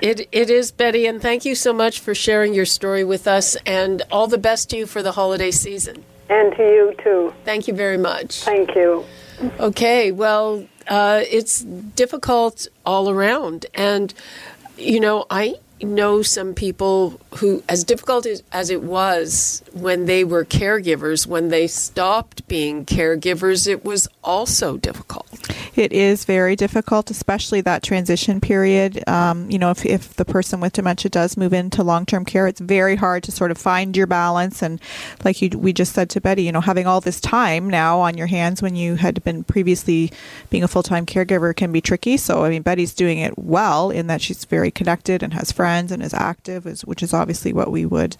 it 0.00 0.28
it 0.32 0.50
is 0.50 0.70
Betty, 0.72 1.06
and 1.06 1.20
thank 1.20 1.44
you 1.44 1.54
so 1.54 1.72
much 1.72 2.00
for 2.00 2.14
sharing 2.14 2.54
your 2.54 2.64
story 2.64 3.04
with 3.04 3.28
us, 3.28 3.56
and 3.66 4.02
all 4.10 4.26
the 4.26 4.38
best 4.38 4.70
to 4.70 4.78
you 4.78 4.86
for 4.86 5.02
the 5.02 5.12
holiday 5.12 5.50
season. 5.50 6.04
And 6.28 6.52
to 6.56 6.62
you 6.62 6.94
too. 7.04 7.32
Thank 7.44 7.68
you 7.68 7.74
very 7.74 7.98
much. 7.98 8.42
Thank 8.42 8.74
you. 8.74 9.04
Okay, 9.60 10.12
well, 10.12 10.66
uh, 10.88 11.22
it's 11.30 11.60
difficult 11.60 12.66
all 12.84 13.10
around. 13.10 13.66
And, 13.74 14.12
you 14.76 14.98
know, 14.98 15.26
I 15.30 15.56
know 15.82 16.22
some 16.22 16.54
people 16.54 17.20
who, 17.36 17.62
as 17.68 17.84
difficult 17.84 18.26
as, 18.26 18.70
it 18.70 18.82
was 18.82 19.62
when 19.72 20.06
they 20.06 20.24
were 20.24 20.44
caregivers, 20.44 21.26
when 21.26 21.48
they 21.48 21.66
stopped 21.66 22.48
being 22.48 22.86
caregivers, 22.86 23.68
it 23.68 23.84
was 23.84 24.08
also 24.24 24.78
difficult. 24.78 25.26
It 25.76 25.92
is 25.92 26.24
very 26.24 26.56
difficult, 26.56 27.10
especially 27.10 27.60
that 27.60 27.82
transition 27.82 28.40
period. 28.40 29.06
Um, 29.06 29.50
you 29.50 29.58
know, 29.58 29.70
if, 29.70 29.84
if 29.84 30.14
the 30.14 30.24
person 30.24 30.60
with 30.60 30.72
dementia 30.72 31.10
does 31.10 31.36
move 31.36 31.52
into 31.52 31.82
long 31.82 32.06
term 32.06 32.24
care, 32.24 32.46
it's 32.46 32.60
very 32.60 32.96
hard 32.96 33.22
to 33.24 33.32
sort 33.32 33.50
of 33.50 33.58
find 33.58 33.94
your 33.94 34.06
balance. 34.06 34.62
And 34.62 34.80
like 35.24 35.42
you, 35.42 35.50
we 35.58 35.74
just 35.74 35.92
said 35.92 36.08
to 36.10 36.20
Betty, 36.20 36.44
you 36.44 36.52
know, 36.52 36.62
having 36.62 36.86
all 36.86 37.02
this 37.02 37.20
time 37.20 37.68
now 37.68 38.00
on 38.00 38.16
your 38.16 38.26
hands 38.26 38.62
when 38.62 38.74
you 38.74 38.94
had 38.94 39.22
been 39.22 39.44
previously 39.44 40.10
being 40.48 40.64
a 40.64 40.68
full 40.68 40.82
time 40.82 41.04
caregiver 41.04 41.54
can 41.54 41.70
be 41.70 41.82
tricky. 41.82 42.16
So, 42.16 42.44
I 42.44 42.48
mean, 42.48 42.62
Betty's 42.62 42.94
doing 42.94 43.18
it 43.18 43.38
well 43.38 43.90
in 43.90 44.06
that 44.06 44.22
she's 44.22 44.46
very 44.46 44.70
connected 44.70 45.22
and 45.22 45.34
has 45.34 45.52
friends 45.52 45.65
and 45.66 46.02
is 46.02 46.14
active, 46.14 46.64
which 46.84 47.02
is 47.02 47.12
obviously 47.12 47.52
what 47.52 47.70
we 47.70 47.86
would 47.86 48.16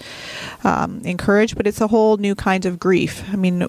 um, 0.64 1.00
encourage. 1.04 1.56
But 1.56 1.66
it's 1.66 1.80
a 1.80 1.88
whole 1.88 2.16
new 2.16 2.34
kind 2.34 2.66
of 2.66 2.78
grief. 2.78 3.24
I 3.32 3.36
mean, 3.36 3.66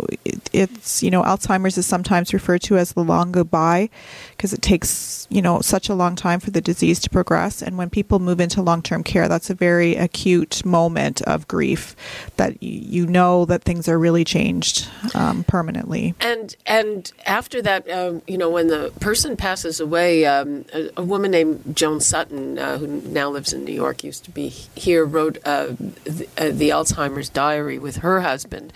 it's, 0.54 1.04
you 1.04 1.12
know, 1.12 1.24
Alzheimer's 1.24 1.78
is 1.78 1.86
sometimes 1.86 2.34
referred 2.34 2.62
to 2.64 2.78
as 2.78 2.94
the 2.94 3.04
long 3.04 3.32
goodbye 3.32 3.90
because 4.38 4.54
it 4.54 4.62
takes 4.62 5.28
you 5.30 5.42
know 5.42 5.60
such 5.62 5.90
a 5.90 5.96
long 5.96 6.16
time 6.16 6.40
for 6.40 6.52
the 6.52 6.62
disease 6.62 7.00
to 7.00 7.10
progress 7.10 7.62
and 7.62 7.78
when 7.78 7.90
people 7.90 8.20
move 8.20 8.40
into 8.40 8.62
long-term 8.62 9.04
care 9.04 9.28
that's 9.28 9.50
a 9.50 9.56
very 9.56 9.96
acute 9.96 10.64
moment 10.64 11.22
of 11.24 11.48
grief 11.48 11.96
that 12.38 12.62
you 12.62 13.06
know 13.08 13.44
that 13.46 13.64
things 13.64 13.90
are 13.90 13.98
really 13.98 14.24
changed 14.24 14.88
um, 15.16 15.44
permanently 15.44 16.14
and 16.22 16.56
and 16.66 17.12
after 17.26 17.62
that 17.62 17.90
um, 17.90 18.22
you 18.28 18.38
know 18.38 18.50
when 18.50 18.68
the 18.68 18.92
person 19.00 19.36
passes 19.36 19.80
away 19.80 20.26
um, 20.26 20.64
a, 20.74 20.90
a, 20.98 21.04
woman 21.04 21.32
named 21.32 21.64
joan 21.76 22.00
sutton 22.00 22.60
uh, 22.60 22.78
who 22.78 22.88
now 22.88 23.30
lives 23.30 23.54
in 23.54 23.66
new 23.68 23.74
york 23.74 24.04
used 24.04 24.24
to 24.24 24.32
be 24.32 24.48
here 24.48 25.06
wrote 25.06 25.38
uh, 25.46 25.68
the, 26.06 26.28
uh, 26.38 26.50
the 26.52 26.70
alzheimer's 26.70 27.30
diary 27.30 27.78
with 27.78 27.98
her 27.98 28.22
husband. 28.22 28.74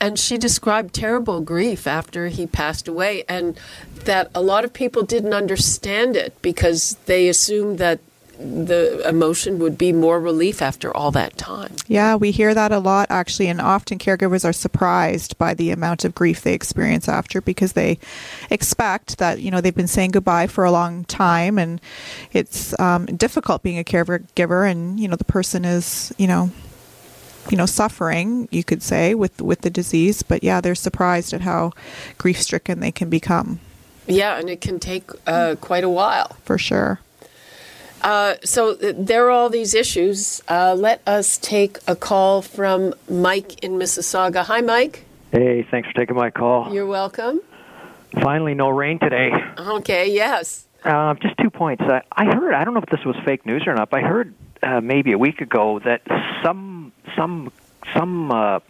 And 0.00 0.18
she 0.18 0.36
described 0.36 0.94
terrible 0.94 1.40
grief 1.40 1.86
after 1.86 2.28
he 2.28 2.46
passed 2.46 2.88
away 2.88 3.24
and 3.28 3.58
that 4.04 4.30
a 4.34 4.42
lot 4.42 4.64
of 4.64 4.72
people 4.72 5.02
didn't 5.02 5.32
understand 5.32 6.16
it 6.16 6.34
because 6.42 6.96
they 7.06 7.28
assumed 7.28 7.78
that 7.78 8.00
the 8.38 9.06
emotion 9.08 9.58
would 9.58 9.78
be 9.78 9.92
more 9.92 10.20
relief 10.20 10.62
after 10.62 10.94
all 10.96 11.10
that 11.12 11.36
time. 11.36 11.72
Yeah, 11.86 12.16
we 12.16 12.30
hear 12.30 12.54
that 12.54 12.72
a 12.72 12.78
lot 12.78 13.06
actually, 13.10 13.48
and 13.48 13.60
often 13.60 13.98
caregivers 13.98 14.44
are 14.44 14.52
surprised 14.52 15.36
by 15.38 15.54
the 15.54 15.70
amount 15.70 16.04
of 16.04 16.14
grief 16.14 16.42
they 16.42 16.54
experience 16.54 17.08
after 17.08 17.40
because 17.40 17.72
they 17.72 17.98
expect 18.50 19.18
that 19.18 19.40
you 19.40 19.50
know 19.50 19.60
they've 19.60 19.74
been 19.74 19.86
saying 19.86 20.12
goodbye 20.12 20.46
for 20.46 20.64
a 20.64 20.72
long 20.72 21.04
time, 21.04 21.58
and 21.58 21.80
it's 22.32 22.78
um, 22.80 23.06
difficult 23.06 23.62
being 23.62 23.78
a 23.78 23.84
caregiver, 23.84 24.70
and 24.70 24.98
you 25.00 25.08
know 25.08 25.16
the 25.16 25.24
person 25.24 25.64
is 25.64 26.12
you 26.18 26.26
know 26.26 26.50
you 27.50 27.56
know 27.56 27.66
suffering 27.66 28.48
you 28.50 28.64
could 28.64 28.82
say 28.82 29.14
with 29.14 29.42
with 29.42 29.60
the 29.60 29.68
disease 29.68 30.22
but 30.22 30.42
yeah 30.42 30.62
they're 30.62 30.74
surprised 30.74 31.34
at 31.34 31.42
how 31.42 31.70
grief 32.16 32.40
stricken 32.40 32.80
they 32.80 32.90
can 32.90 33.10
become 33.10 33.60
yeah, 34.06 34.38
and 34.38 34.50
it 34.50 34.60
can 34.60 34.78
take 34.78 35.10
uh, 35.26 35.56
quite 35.60 35.84
a 35.84 35.88
while. 35.88 36.36
For 36.44 36.58
sure. 36.58 37.00
Uh, 38.04 38.36
so 38.44 38.74
there 38.74 39.26
are 39.26 39.30
all 39.30 39.48
these 39.48 39.74
issues. 39.74 40.42
Uh, 40.46 40.74
let 40.74 41.00
us 41.06 41.38
take 41.38 41.78
a 41.88 41.96
call 41.96 42.42
from 42.42 42.94
Mike 43.08 43.64
in 43.64 43.72
Mississauga. 43.72 44.44
Hi, 44.44 44.60
Mike. 44.60 45.06
Hey, 45.32 45.66
thanks 45.70 45.88
for 45.88 45.94
taking 45.94 46.14
my 46.14 46.30
call. 46.30 46.72
You're 46.72 46.86
welcome. 46.86 47.40
Finally, 48.12 48.54
no 48.54 48.68
rain 48.68 48.98
today. 48.98 49.32
Okay, 49.58 50.12
yes. 50.12 50.66
Uh, 50.84 51.14
just 51.14 51.36
two 51.38 51.48
points. 51.48 51.82
I, 51.82 52.02
I 52.12 52.26
heard, 52.26 52.52
I 52.52 52.62
don't 52.64 52.74
know 52.74 52.80
if 52.80 52.90
this 52.90 53.04
was 53.06 53.16
fake 53.24 53.46
news 53.46 53.66
or 53.66 53.74
not, 53.74 53.88
but 53.88 54.04
I 54.04 54.06
heard 54.06 54.34
uh, 54.62 54.82
maybe 54.82 55.12
a 55.12 55.18
week 55.18 55.40
ago 55.40 55.78
that 55.80 56.02
some 56.42 56.92
some 57.16 57.50
some 57.94 58.30
uh, 58.30 58.60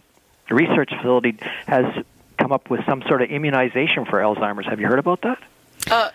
research 0.49 0.91
facility 0.95 1.37
has 1.67 1.85
come 2.39 2.53
up 2.53 2.69
with 2.69 2.85
some 2.85 3.01
sort 3.03 3.21
of 3.21 3.29
immunization 3.29 4.05
for 4.05 4.19
Alzheimer's. 4.19 4.65
Have 4.65 4.79
you 4.79 4.87
heard 4.87 4.99
about 4.99 5.21
that? 5.23 5.39
Uh, 5.91 6.09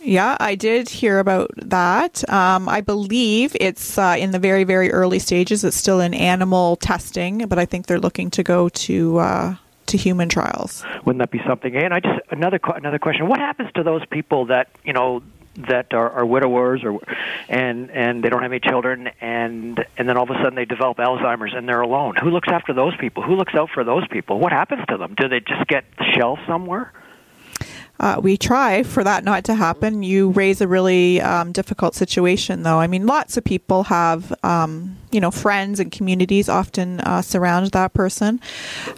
yeah, 0.00 0.36
I 0.40 0.54
did 0.54 0.88
hear 0.88 1.18
about 1.18 1.50
that. 1.56 2.28
Um, 2.30 2.68
I 2.68 2.80
believe 2.80 3.56
it's 3.60 3.98
uh, 3.98 4.16
in 4.18 4.30
the 4.30 4.38
very, 4.38 4.64
very 4.64 4.92
early 4.92 5.18
stages. 5.18 5.64
It's 5.64 5.76
still 5.76 6.00
in 6.00 6.14
animal 6.14 6.76
testing, 6.76 7.46
but 7.46 7.58
I 7.58 7.64
think 7.64 7.86
they're 7.86 8.00
looking 8.00 8.30
to 8.30 8.42
go 8.42 8.68
to 8.68 9.18
uh, 9.18 9.56
to 9.86 9.96
human 9.96 10.28
trials. 10.28 10.84
Wouldn't 11.04 11.18
that 11.18 11.30
be 11.30 11.40
something? 11.46 11.74
And 11.74 11.92
I 11.92 12.00
just 12.00 12.20
another 12.30 12.60
another 12.74 12.98
question: 12.98 13.28
What 13.28 13.40
happens 13.40 13.70
to 13.74 13.82
those 13.82 14.04
people 14.06 14.46
that 14.46 14.68
you 14.84 14.92
know 14.92 15.22
that 15.66 15.92
are, 15.92 16.10
are 16.10 16.24
widowers 16.24 16.84
or 16.84 17.00
and 17.48 17.90
and 17.90 18.22
they 18.22 18.28
don't 18.28 18.42
have 18.42 18.52
any 18.52 18.60
children 18.60 19.10
and 19.20 19.84
and 19.96 20.08
then 20.08 20.16
all 20.16 20.22
of 20.22 20.30
a 20.30 20.34
sudden 20.34 20.54
they 20.54 20.64
develop 20.64 20.98
Alzheimer's 20.98 21.52
and 21.54 21.68
they're 21.68 21.80
alone. 21.80 22.14
Who 22.16 22.30
looks 22.30 22.48
after 22.48 22.72
those 22.72 22.96
people? 22.96 23.22
Who 23.22 23.34
looks 23.34 23.54
out 23.54 23.70
for 23.70 23.82
those 23.82 24.06
people? 24.08 24.38
What 24.38 24.52
happens 24.52 24.84
to 24.88 24.96
them? 24.96 25.14
Do 25.16 25.28
they 25.28 25.40
just 25.40 25.66
get 25.66 25.84
shelved 26.14 26.42
somewhere? 26.46 26.92
Uh, 28.00 28.20
we 28.22 28.36
try 28.36 28.82
for 28.82 29.02
that 29.02 29.24
not 29.24 29.44
to 29.44 29.54
happen. 29.54 30.02
You 30.02 30.30
raise 30.30 30.60
a 30.60 30.68
really 30.68 31.20
um, 31.20 31.52
difficult 31.52 31.94
situation, 31.94 32.62
though. 32.62 32.78
I 32.78 32.86
mean, 32.86 33.06
lots 33.06 33.36
of 33.36 33.44
people 33.44 33.84
have, 33.84 34.32
um, 34.44 34.96
you 35.10 35.20
know, 35.20 35.30
friends 35.30 35.80
and 35.80 35.90
communities 35.90 36.48
often 36.48 37.00
uh, 37.00 37.22
surround 37.22 37.70
that 37.72 37.92
person. 37.94 38.40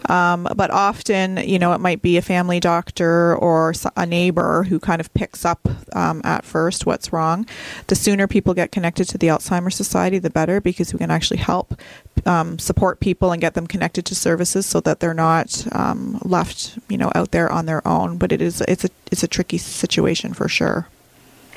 Um, 0.09 0.47
but 0.55 0.71
often, 0.71 1.37
you 1.37 1.59
know, 1.59 1.73
it 1.73 1.79
might 1.79 2.01
be 2.01 2.17
a 2.17 2.21
family 2.21 2.59
doctor 2.59 3.35
or 3.35 3.73
a 3.95 4.05
neighbor 4.05 4.63
who 4.63 4.79
kind 4.79 4.99
of 4.99 5.13
picks 5.13 5.45
up 5.45 5.67
um, 5.93 6.21
at 6.23 6.45
first 6.45 6.85
what's 6.85 7.13
wrong. 7.13 7.45
The 7.87 7.95
sooner 7.95 8.27
people 8.27 8.53
get 8.53 8.71
connected 8.71 9.05
to 9.09 9.17
the 9.17 9.27
Alzheimer's 9.27 9.75
Society, 9.75 10.19
the 10.19 10.29
better, 10.29 10.61
because 10.61 10.93
we 10.93 10.99
can 10.99 11.11
actually 11.11 11.37
help 11.37 11.79
um, 12.25 12.59
support 12.59 12.99
people 12.99 13.31
and 13.31 13.41
get 13.41 13.53
them 13.53 13.67
connected 13.67 14.05
to 14.05 14.15
services 14.15 14.65
so 14.65 14.79
that 14.81 14.99
they're 14.99 15.13
not 15.13 15.65
um, 15.73 16.19
left, 16.23 16.77
you 16.89 16.97
know, 16.97 17.11
out 17.15 17.31
there 17.31 17.51
on 17.51 17.65
their 17.65 17.85
own. 17.87 18.17
But 18.17 18.31
it 18.31 18.41
is 18.41 18.61
it's 18.67 18.85
a 18.85 18.89
it's 19.11 19.23
a 19.23 19.27
tricky 19.27 19.57
situation 19.57 20.33
for 20.33 20.47
sure. 20.47 20.87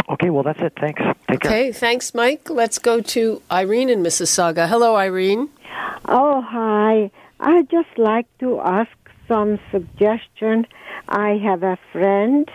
Okay, 0.09 0.31
well 0.31 0.43
that's 0.43 0.61
it. 0.61 0.73
Thanks. 0.79 1.01
Take 1.29 1.45
okay, 1.45 1.65
care. 1.65 1.73
thanks, 1.73 2.15
Mike. 2.15 2.51
Let's 2.51 2.79
go 2.79 3.01
to 3.01 3.43
Irene 3.51 3.89
in 3.89 4.03
Mississauga. 4.03 4.69
Hello, 4.69 4.97
Irene. 4.97 5.49
Oh, 6.07 6.43
hi. 6.43 7.11
I 7.41 7.63
just 7.63 7.97
like 7.97 8.27
to 8.39 8.61
ask 8.61 8.91
some 9.27 9.59
suggestion. 9.71 10.67
I 11.09 11.39
have 11.39 11.63
a 11.63 11.79
friend 11.93 12.51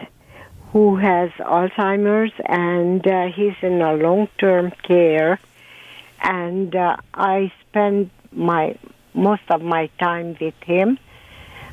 who 0.72 0.98
has 0.98 1.32
Alzheimer's 1.40 2.34
and 2.46 3.06
uh, 3.08 3.28
he's 3.28 3.56
in 3.62 3.82
a 3.82 3.94
long-term 3.94 4.72
care 4.84 5.40
and 6.22 6.76
uh, 6.76 6.98
I 7.14 7.52
spend 7.62 8.12
my 8.32 8.78
most 9.14 9.42
of 9.50 9.62
my 9.62 9.88
time 10.00 10.38
with 10.40 10.54
him. 10.64 11.00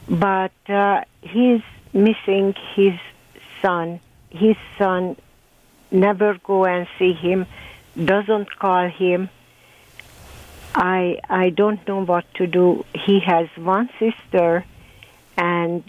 But 0.08 0.52
uh, 0.68 1.02
he's 1.20 1.62
missing 1.92 2.54
his 2.74 2.94
son. 3.60 4.00
His 4.30 4.56
son 4.78 5.16
never 5.90 6.38
go 6.42 6.64
and 6.64 6.86
see 6.98 7.12
him, 7.12 7.46
doesn't 8.02 8.56
call 8.58 8.88
him. 8.88 9.28
I 10.74 11.20
I 11.28 11.50
don't 11.50 11.86
know 11.88 12.04
what 12.04 12.24
to 12.34 12.46
do. 12.46 12.84
He 12.94 13.20
has 13.20 13.48
one 13.56 13.88
sister, 13.98 14.64
and 15.36 15.82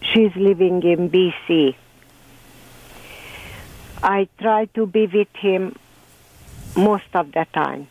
she's 0.00 0.34
living 0.34 0.82
in 0.82 1.10
BC. 1.10 1.76
I 4.02 4.28
try 4.40 4.64
to 4.74 4.86
be 4.86 5.06
with 5.06 5.34
him 5.36 5.76
most 6.76 7.14
of 7.14 7.30
the 7.32 7.46
time. 7.54 7.88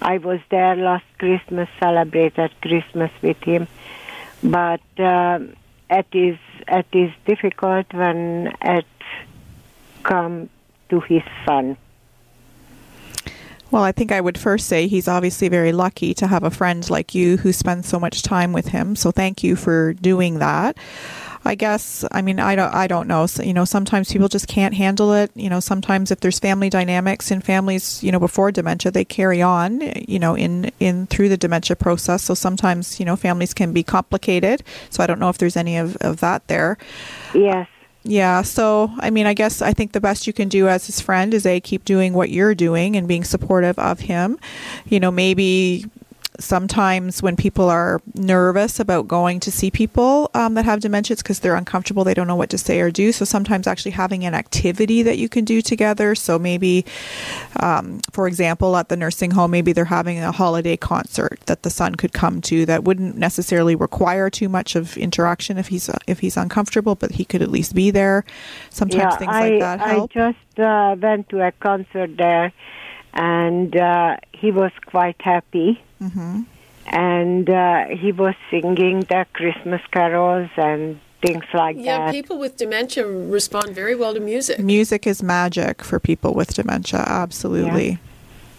I 0.00 0.18
was 0.18 0.40
there 0.48 0.76
last 0.76 1.04
Christmas, 1.18 1.68
celebrated 1.78 2.52
Christmas 2.62 3.10
with 3.20 3.42
him, 3.42 3.66
but 4.42 4.80
um, 4.98 5.54
it 5.90 6.06
is 6.12 6.38
it 6.68 6.86
is 6.92 7.10
difficult 7.26 7.92
when 7.92 8.52
it 8.62 8.86
comes 10.08 10.48
to 10.88 11.00
his 11.00 11.22
son. 11.46 11.76
Well, 13.70 13.82
I 13.82 13.92
think 13.92 14.12
I 14.12 14.20
would 14.20 14.38
first 14.38 14.66
say 14.66 14.86
he's 14.86 15.08
obviously 15.08 15.48
very 15.48 15.72
lucky 15.72 16.14
to 16.14 16.26
have 16.26 16.42
a 16.42 16.50
friend 16.50 16.88
like 16.88 17.14
you 17.14 17.36
who 17.36 17.52
spends 17.52 17.86
so 17.86 18.00
much 18.00 18.22
time 18.22 18.54
with 18.54 18.68
him. 18.68 18.96
So 18.96 19.10
thank 19.10 19.44
you 19.44 19.56
for 19.56 19.92
doing 19.92 20.38
that. 20.38 20.78
I 21.44 21.54
guess 21.54 22.04
I 22.10 22.20
mean 22.20 22.40
I 22.40 22.56
don't 22.56 22.74
I 22.74 22.86
don't 22.86 23.06
know. 23.06 23.26
So, 23.26 23.42
you 23.42 23.54
know, 23.54 23.64
sometimes 23.64 24.10
people 24.10 24.28
just 24.28 24.48
can't 24.48 24.74
handle 24.74 25.12
it. 25.12 25.30
You 25.34 25.48
know, 25.48 25.60
sometimes 25.60 26.10
if 26.10 26.20
there's 26.20 26.38
family 26.38 26.68
dynamics 26.68 27.30
in 27.30 27.40
families, 27.40 28.02
you 28.02 28.10
know, 28.10 28.18
before 28.18 28.50
dementia, 28.50 28.90
they 28.90 29.04
carry 29.04 29.40
on, 29.40 29.80
you 30.08 30.18
know, 30.18 30.34
in 30.34 30.70
in 30.80 31.06
through 31.06 31.28
the 31.28 31.36
dementia 31.36 31.76
process. 31.76 32.24
So 32.24 32.34
sometimes, 32.34 32.98
you 32.98 33.06
know, 33.06 33.16
families 33.16 33.54
can 33.54 33.72
be 33.72 33.82
complicated. 33.82 34.62
So 34.90 35.02
I 35.02 35.06
don't 35.06 35.20
know 35.20 35.28
if 35.28 35.38
there's 35.38 35.56
any 35.56 35.76
of, 35.76 35.96
of 35.96 36.20
that 36.20 36.46
there. 36.48 36.76
Yes. 37.34 37.68
Yeah, 38.08 38.40
so 38.40 38.90
I 39.00 39.10
mean, 39.10 39.26
I 39.26 39.34
guess 39.34 39.60
I 39.60 39.74
think 39.74 39.92
the 39.92 40.00
best 40.00 40.26
you 40.26 40.32
can 40.32 40.48
do 40.48 40.66
as 40.66 40.86
his 40.86 40.98
friend 40.98 41.34
is 41.34 41.44
a 41.44 41.60
keep 41.60 41.84
doing 41.84 42.14
what 42.14 42.30
you're 42.30 42.54
doing 42.54 42.96
and 42.96 43.06
being 43.06 43.22
supportive 43.22 43.78
of 43.78 44.00
him. 44.00 44.38
You 44.86 44.98
know, 44.98 45.10
maybe 45.10 45.84
sometimes 46.38 47.22
when 47.22 47.36
people 47.36 47.68
are 47.68 48.00
nervous 48.14 48.78
about 48.78 49.08
going 49.08 49.40
to 49.40 49.50
see 49.50 49.70
people 49.70 50.30
um, 50.34 50.54
that 50.54 50.64
have 50.64 50.80
dementia, 50.80 51.14
it's 51.14 51.22
because 51.22 51.40
they're 51.40 51.56
uncomfortable. 51.56 52.04
They 52.04 52.14
don't 52.14 52.28
know 52.28 52.36
what 52.36 52.50
to 52.50 52.58
say 52.58 52.80
or 52.80 52.90
do. 52.90 53.12
So 53.12 53.24
sometimes 53.24 53.66
actually 53.66 53.90
having 53.92 54.24
an 54.24 54.34
activity 54.34 55.02
that 55.02 55.18
you 55.18 55.28
can 55.28 55.44
do 55.44 55.60
together. 55.60 56.14
So 56.14 56.38
maybe, 56.38 56.84
um, 57.60 58.00
for 58.12 58.28
example, 58.28 58.76
at 58.76 58.88
the 58.88 58.96
nursing 58.96 59.32
home, 59.32 59.50
maybe 59.50 59.72
they're 59.72 59.84
having 59.84 60.18
a 60.20 60.32
holiday 60.32 60.76
concert 60.76 61.40
that 61.46 61.62
the 61.62 61.70
son 61.70 61.96
could 61.96 62.12
come 62.12 62.40
to 62.42 62.64
that 62.66 62.84
wouldn't 62.84 63.16
necessarily 63.16 63.74
require 63.74 64.30
too 64.30 64.48
much 64.48 64.76
of 64.76 64.96
interaction 64.96 65.58
if 65.58 65.68
he's 65.68 65.90
if 66.06 66.20
he's 66.20 66.36
uncomfortable, 66.36 66.94
but 66.94 67.12
he 67.12 67.24
could 67.24 67.42
at 67.42 67.50
least 67.50 67.74
be 67.74 67.90
there. 67.90 68.24
Sometimes 68.70 69.14
yeah, 69.14 69.16
things 69.16 69.32
I, 69.32 69.48
like 69.50 69.60
that 69.60 69.80
help. 69.80 70.10
I 70.14 70.32
just 70.32 70.58
uh, 70.58 70.96
went 71.00 71.28
to 71.30 71.46
a 71.46 71.52
concert 71.52 72.16
there, 72.16 72.52
and 73.12 73.76
uh, 73.76 74.16
he 74.32 74.52
was 74.52 74.72
quite 74.86 75.20
happy. 75.20 75.82
Hmm 75.98 76.42
And 76.86 77.48
uh, 77.50 77.86
he 77.88 78.12
was 78.12 78.34
singing 78.50 79.00
the 79.00 79.26
Christmas 79.32 79.82
carols 79.90 80.50
and 80.56 80.98
things 81.20 81.44
like 81.52 81.76
Yeah, 81.76 81.98
that. 81.98 82.06
Yeah, 82.06 82.10
people 82.12 82.38
with 82.38 82.56
dementia 82.56 83.06
respond 83.06 83.70
very 83.74 83.94
well 83.94 84.14
to 84.14 84.20
music. 84.20 84.58
Music 84.60 85.06
is 85.06 85.22
magic 85.22 85.82
for 85.82 85.98
people 85.98 86.32
with 86.34 86.54
dementia. 86.54 87.00
Absolutely. 87.06 87.98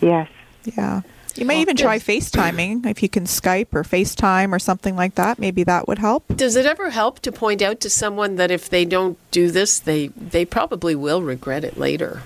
yes. 0.01 0.29
Yeah. 0.65 1.01
You 1.35 1.45
may 1.45 1.61
even 1.61 1.77
try 1.77 1.99
FaceTiming 1.99 2.85
if 2.85 3.01
you 3.01 3.07
can 3.07 3.23
Skype 3.23 3.67
or 3.73 3.83
FaceTime 3.83 4.51
or 4.51 4.59
something 4.59 4.95
like 4.97 5.15
that. 5.15 5.39
Maybe 5.39 5.63
that 5.63 5.87
would 5.87 5.99
help. 5.99 6.35
Does 6.35 6.55
it 6.57 6.65
ever 6.65 6.89
help 6.89 7.19
to 7.21 7.31
point 7.31 7.61
out 7.61 7.79
to 7.81 7.89
someone 7.89 8.35
that 8.35 8.51
if 8.51 8.69
they 8.69 8.83
don't 8.83 9.17
do 9.31 9.49
this, 9.49 9.79
they 9.79 10.07
they 10.09 10.43
probably 10.43 10.95
will 10.95 11.21
regret 11.21 11.63
it 11.63 11.77
later? 11.77 12.23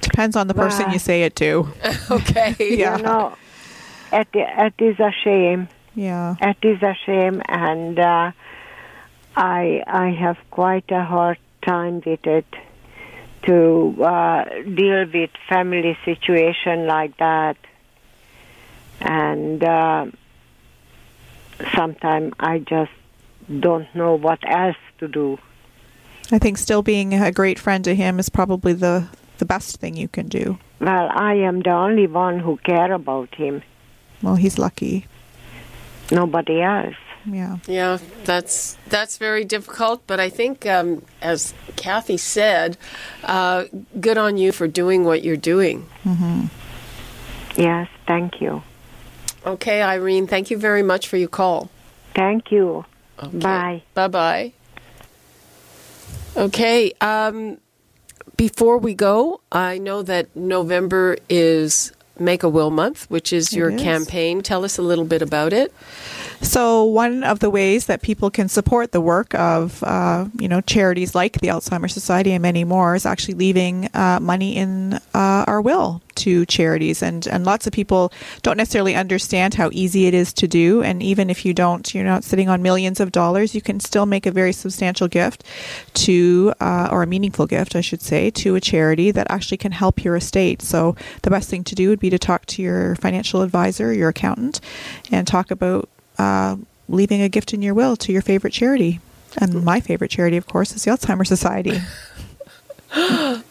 Depends 0.00 0.34
on 0.36 0.46
the 0.46 0.54
person 0.54 0.86
Wow. 0.86 0.92
you 0.94 0.98
say 0.98 1.24
it 1.24 1.36
to. 1.36 1.68
Okay. 2.10 2.54
Yeah. 2.78 2.96
You 2.96 3.02
know, 3.02 3.36
it, 4.12 4.28
it 4.32 4.74
is 4.78 4.98
a 5.00 5.12
shame. 5.24 5.68
Yeah. 5.94 6.36
It 6.40 6.58
is 6.62 6.82
a 6.82 6.94
shame, 7.06 7.42
and 7.48 7.98
uh, 7.98 8.32
I 9.36 9.82
I 9.86 10.10
have 10.10 10.36
quite 10.50 10.90
a 10.90 11.04
hard 11.04 11.38
time 11.62 12.02
with 12.04 12.26
it 12.26 12.46
to 13.44 13.96
uh, 14.02 14.44
deal 14.74 15.06
with 15.12 15.30
family 15.48 15.96
situation 16.04 16.86
like 16.86 17.16
that, 17.18 17.56
and 19.00 19.62
uh, 19.64 20.06
sometimes 21.74 22.34
I 22.38 22.58
just 22.58 22.92
don't 23.60 23.92
know 23.94 24.14
what 24.16 24.40
else 24.46 24.76
to 24.98 25.08
do. 25.08 25.38
I 26.32 26.38
think 26.38 26.58
still 26.58 26.82
being 26.82 27.14
a 27.14 27.30
great 27.30 27.58
friend 27.58 27.84
to 27.84 27.94
him 27.94 28.18
is 28.18 28.28
probably 28.28 28.72
the 28.72 29.08
the 29.38 29.44
best 29.44 29.76
thing 29.76 29.96
you 29.96 30.08
can 30.08 30.28
do. 30.28 30.58
Well, 30.80 31.08
I 31.12 31.34
am 31.34 31.60
the 31.60 31.70
only 31.70 32.06
one 32.06 32.38
who 32.38 32.56
care 32.58 32.92
about 32.92 33.34
him. 33.34 33.62
Well, 34.22 34.36
he's 34.36 34.58
lucky. 34.58 35.06
Nobody 36.10 36.62
else. 36.62 36.94
Yeah. 37.30 37.56
Yeah, 37.66 37.98
that's 38.24 38.76
that's 38.88 39.18
very 39.18 39.44
difficult. 39.44 40.06
But 40.06 40.20
I 40.20 40.30
think, 40.30 40.64
um, 40.66 41.02
as 41.20 41.54
Cathy 41.74 42.16
said, 42.16 42.78
uh, 43.24 43.64
good 44.00 44.16
on 44.16 44.36
you 44.36 44.52
for 44.52 44.68
doing 44.68 45.04
what 45.04 45.24
you're 45.24 45.36
doing. 45.36 45.86
Yes, 47.56 47.88
thank 48.06 48.40
you. 48.40 48.62
Okay, 49.44 49.82
Irene, 49.82 50.26
thank 50.26 50.50
you 50.50 50.58
very 50.58 50.82
much 50.82 51.08
for 51.08 51.16
your 51.16 51.28
call. 51.28 51.70
Thank 52.14 52.50
you. 52.50 52.84
Okay. 53.22 53.38
Bye. 53.38 53.82
Bye 53.94 54.08
bye. 54.08 54.52
Okay. 56.36 56.92
Um, 57.00 57.58
before 58.36 58.78
we 58.78 58.94
go, 58.94 59.40
I 59.50 59.78
know 59.78 60.02
that 60.02 60.34
November 60.36 61.16
is 61.28 61.92
Make 62.18 62.42
a 62.42 62.48
Will 62.48 62.70
Month, 62.70 63.10
which 63.10 63.32
is 63.32 63.52
It 63.52 63.56
your 63.56 63.70
is. 63.70 63.80
campaign. 63.80 64.42
Tell 64.42 64.64
us 64.64 64.78
a 64.78 64.82
little 64.82 65.04
bit 65.04 65.22
about 65.22 65.52
it. 65.52 65.72
So 66.42 66.84
one 66.84 67.24
of 67.24 67.40
the 67.40 67.50
ways 67.50 67.86
that 67.86 68.02
people 68.02 68.30
can 68.30 68.48
support 68.48 68.92
the 68.92 69.00
work 69.00 69.34
of 69.34 69.82
uh, 69.82 70.26
you 70.38 70.48
know 70.48 70.60
charities 70.60 71.14
like 71.14 71.40
the 71.40 71.48
Alzheimer's 71.48 71.92
Society 71.92 72.32
and 72.32 72.42
many 72.42 72.64
more 72.64 72.94
is 72.94 73.06
actually 73.06 73.34
leaving 73.34 73.88
uh, 73.94 74.20
money 74.20 74.56
in 74.56 74.94
uh, 75.14 75.44
our 75.46 75.60
will 75.60 76.02
to 76.16 76.44
charities. 76.46 77.02
And 77.02 77.26
and 77.26 77.44
lots 77.44 77.66
of 77.66 77.72
people 77.72 78.12
don't 78.42 78.56
necessarily 78.56 78.94
understand 78.94 79.54
how 79.54 79.70
easy 79.72 80.06
it 80.06 80.14
is 80.14 80.32
to 80.34 80.46
do. 80.46 80.82
And 80.82 81.02
even 81.02 81.30
if 81.30 81.44
you 81.44 81.54
don't 81.54 81.94
you're 81.94 82.04
not 82.04 82.24
sitting 82.24 82.48
on 82.48 82.62
millions 82.62 83.00
of 83.00 83.12
dollars 83.12 83.54
you 83.54 83.62
can 83.62 83.80
still 83.80 84.06
make 84.06 84.26
a 84.26 84.30
very 84.30 84.52
substantial 84.52 85.08
gift 85.08 85.44
to 85.94 86.52
uh, 86.60 86.88
or 86.90 87.02
a 87.02 87.06
meaningful 87.06 87.46
gift 87.46 87.74
I 87.74 87.80
should 87.80 88.02
say 88.02 88.30
to 88.30 88.54
a 88.54 88.60
charity 88.60 89.10
that 89.10 89.26
actually 89.30 89.58
can 89.58 89.72
help 89.72 90.04
your 90.04 90.16
estate. 90.16 90.62
So 90.62 90.96
the 91.22 91.30
best 91.30 91.48
thing 91.48 91.64
to 91.64 91.74
do 91.74 91.88
would 91.88 92.00
be 92.00 92.10
to 92.10 92.18
talk 92.18 92.46
to 92.46 92.62
your 92.62 92.96
financial 92.96 93.42
advisor 93.42 93.92
your 93.92 94.10
accountant 94.10 94.60
and 95.10 95.26
talk 95.26 95.50
about 95.50 95.88
uh, 96.18 96.56
leaving 96.88 97.22
a 97.22 97.28
gift 97.28 97.52
in 97.52 97.62
your 97.62 97.74
will 97.74 97.96
to 97.96 98.12
your 98.12 98.22
favorite 98.22 98.52
charity. 98.52 99.00
And 99.38 99.64
my 99.64 99.80
favorite 99.80 100.10
charity, 100.10 100.36
of 100.36 100.46
course, 100.46 100.74
is 100.74 100.84
the 100.84 100.90
Alzheimer's 100.90 101.28
Society. 101.28 101.80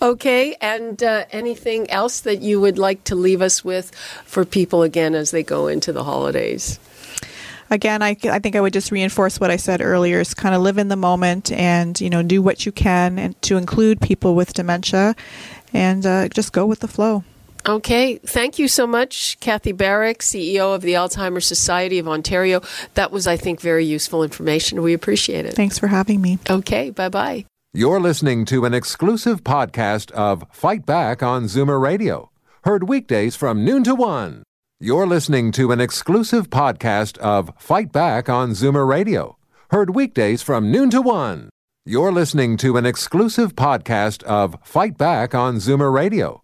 Okay, 0.02 0.56
and 0.62 1.02
uh, 1.04 1.26
anything 1.32 1.90
else 1.90 2.22
that 2.22 2.42
you 2.42 2.60
would 2.62 2.78
like 2.78 3.04
to 3.06 3.16
leave 3.16 3.42
us 3.42 3.64
with 3.64 3.94
for 4.26 4.46
people 4.46 4.82
again 4.82 5.14
as 5.14 5.32
they 5.32 5.44
go 5.44 5.68
into 5.68 5.94
the 5.94 6.04
holidays? 6.04 6.80
Again, 7.70 8.02
I, 8.02 8.16
I 8.24 8.40
think 8.40 8.56
I 8.56 8.62
would 8.62 8.74
just 8.74 8.92
reinforce 8.92 9.40
what 9.40 9.52
I 9.52 9.58
said 9.58 9.82
earlier: 9.82 10.20
is 10.20 10.34
kind 10.34 10.56
of 10.56 10.62
live 10.62 10.78
in 10.78 10.88
the 10.88 10.96
moment 10.96 11.52
and 11.52 12.00
you 12.00 12.10
know 12.10 12.24
do 12.24 12.42
what 12.42 12.66
you 12.66 12.72
can, 12.72 13.20
and 13.20 13.40
to 13.44 13.58
include 13.58 14.02
people 14.02 14.36
with 14.36 14.54
dementia, 14.54 15.16
and 15.74 16.06
uh, 16.06 16.30
just 16.30 16.54
go 16.54 16.66
with 16.66 16.80
the 16.80 16.88
flow. 16.88 17.24
Okay, 17.68 18.18
thank 18.18 18.60
you 18.60 18.68
so 18.68 18.86
much, 18.86 19.40
Cathy 19.40 19.72
Barrick, 19.72 20.20
CEO 20.20 20.76
of 20.76 20.84
the 20.84 20.94
Alzheimer's 20.94 21.48
Society 21.48 21.98
of 21.98 22.08
Ontario. 22.08 22.62
That 22.94 23.12
was, 23.12 23.26
I 23.26 23.38
think, 23.38 23.60
very 23.60 23.84
useful 23.84 24.22
information. 24.22 24.84
We 24.84 24.94
appreciate 24.94 25.48
it. 25.48 25.56
Thanks 25.56 25.80
for 25.80 25.88
having 25.88 26.22
me. 26.22 26.38
Okay, 26.48 26.92
bye 26.92 27.10
bye. 27.10 27.46
You're 27.74 28.00
listening 28.00 28.46
to 28.46 28.66
an 28.66 28.74
exclusive 28.76 29.44
podcast 29.44 30.12
of 30.12 30.46
Fight 30.52 30.86
Back 30.86 31.24
on 31.24 31.46
Zoomer 31.46 31.82
Radio, 31.82 32.30
heard 32.64 32.88
weekdays 32.88 33.36
from 33.36 33.66
noon 33.66 33.84
to 33.86 33.96
one. 33.96 34.44
You're 34.80 35.08
listening 35.08 35.52
to 35.54 35.72
an 35.72 35.82
exclusive 35.82 36.50
podcast 36.52 37.18
of 37.18 37.52
Fight 37.58 37.92
Back 37.92 38.30
on 38.30 38.52
Zoomer 38.52 38.88
Radio, 38.88 39.38
heard 39.72 39.96
weekdays 39.96 40.44
from 40.44 40.72
noon 40.72 40.92
to 40.92 41.02
one. 41.02 41.50
You're 41.86 42.12
listening 42.12 42.58
to 42.58 42.78
an 42.78 42.86
exclusive 42.86 43.56
podcast 43.56 44.22
of 44.24 44.58
Fight 44.64 44.98
Back 44.98 45.34
on 45.34 45.56
Zoomer 45.56 45.92
Radio, 45.92 46.44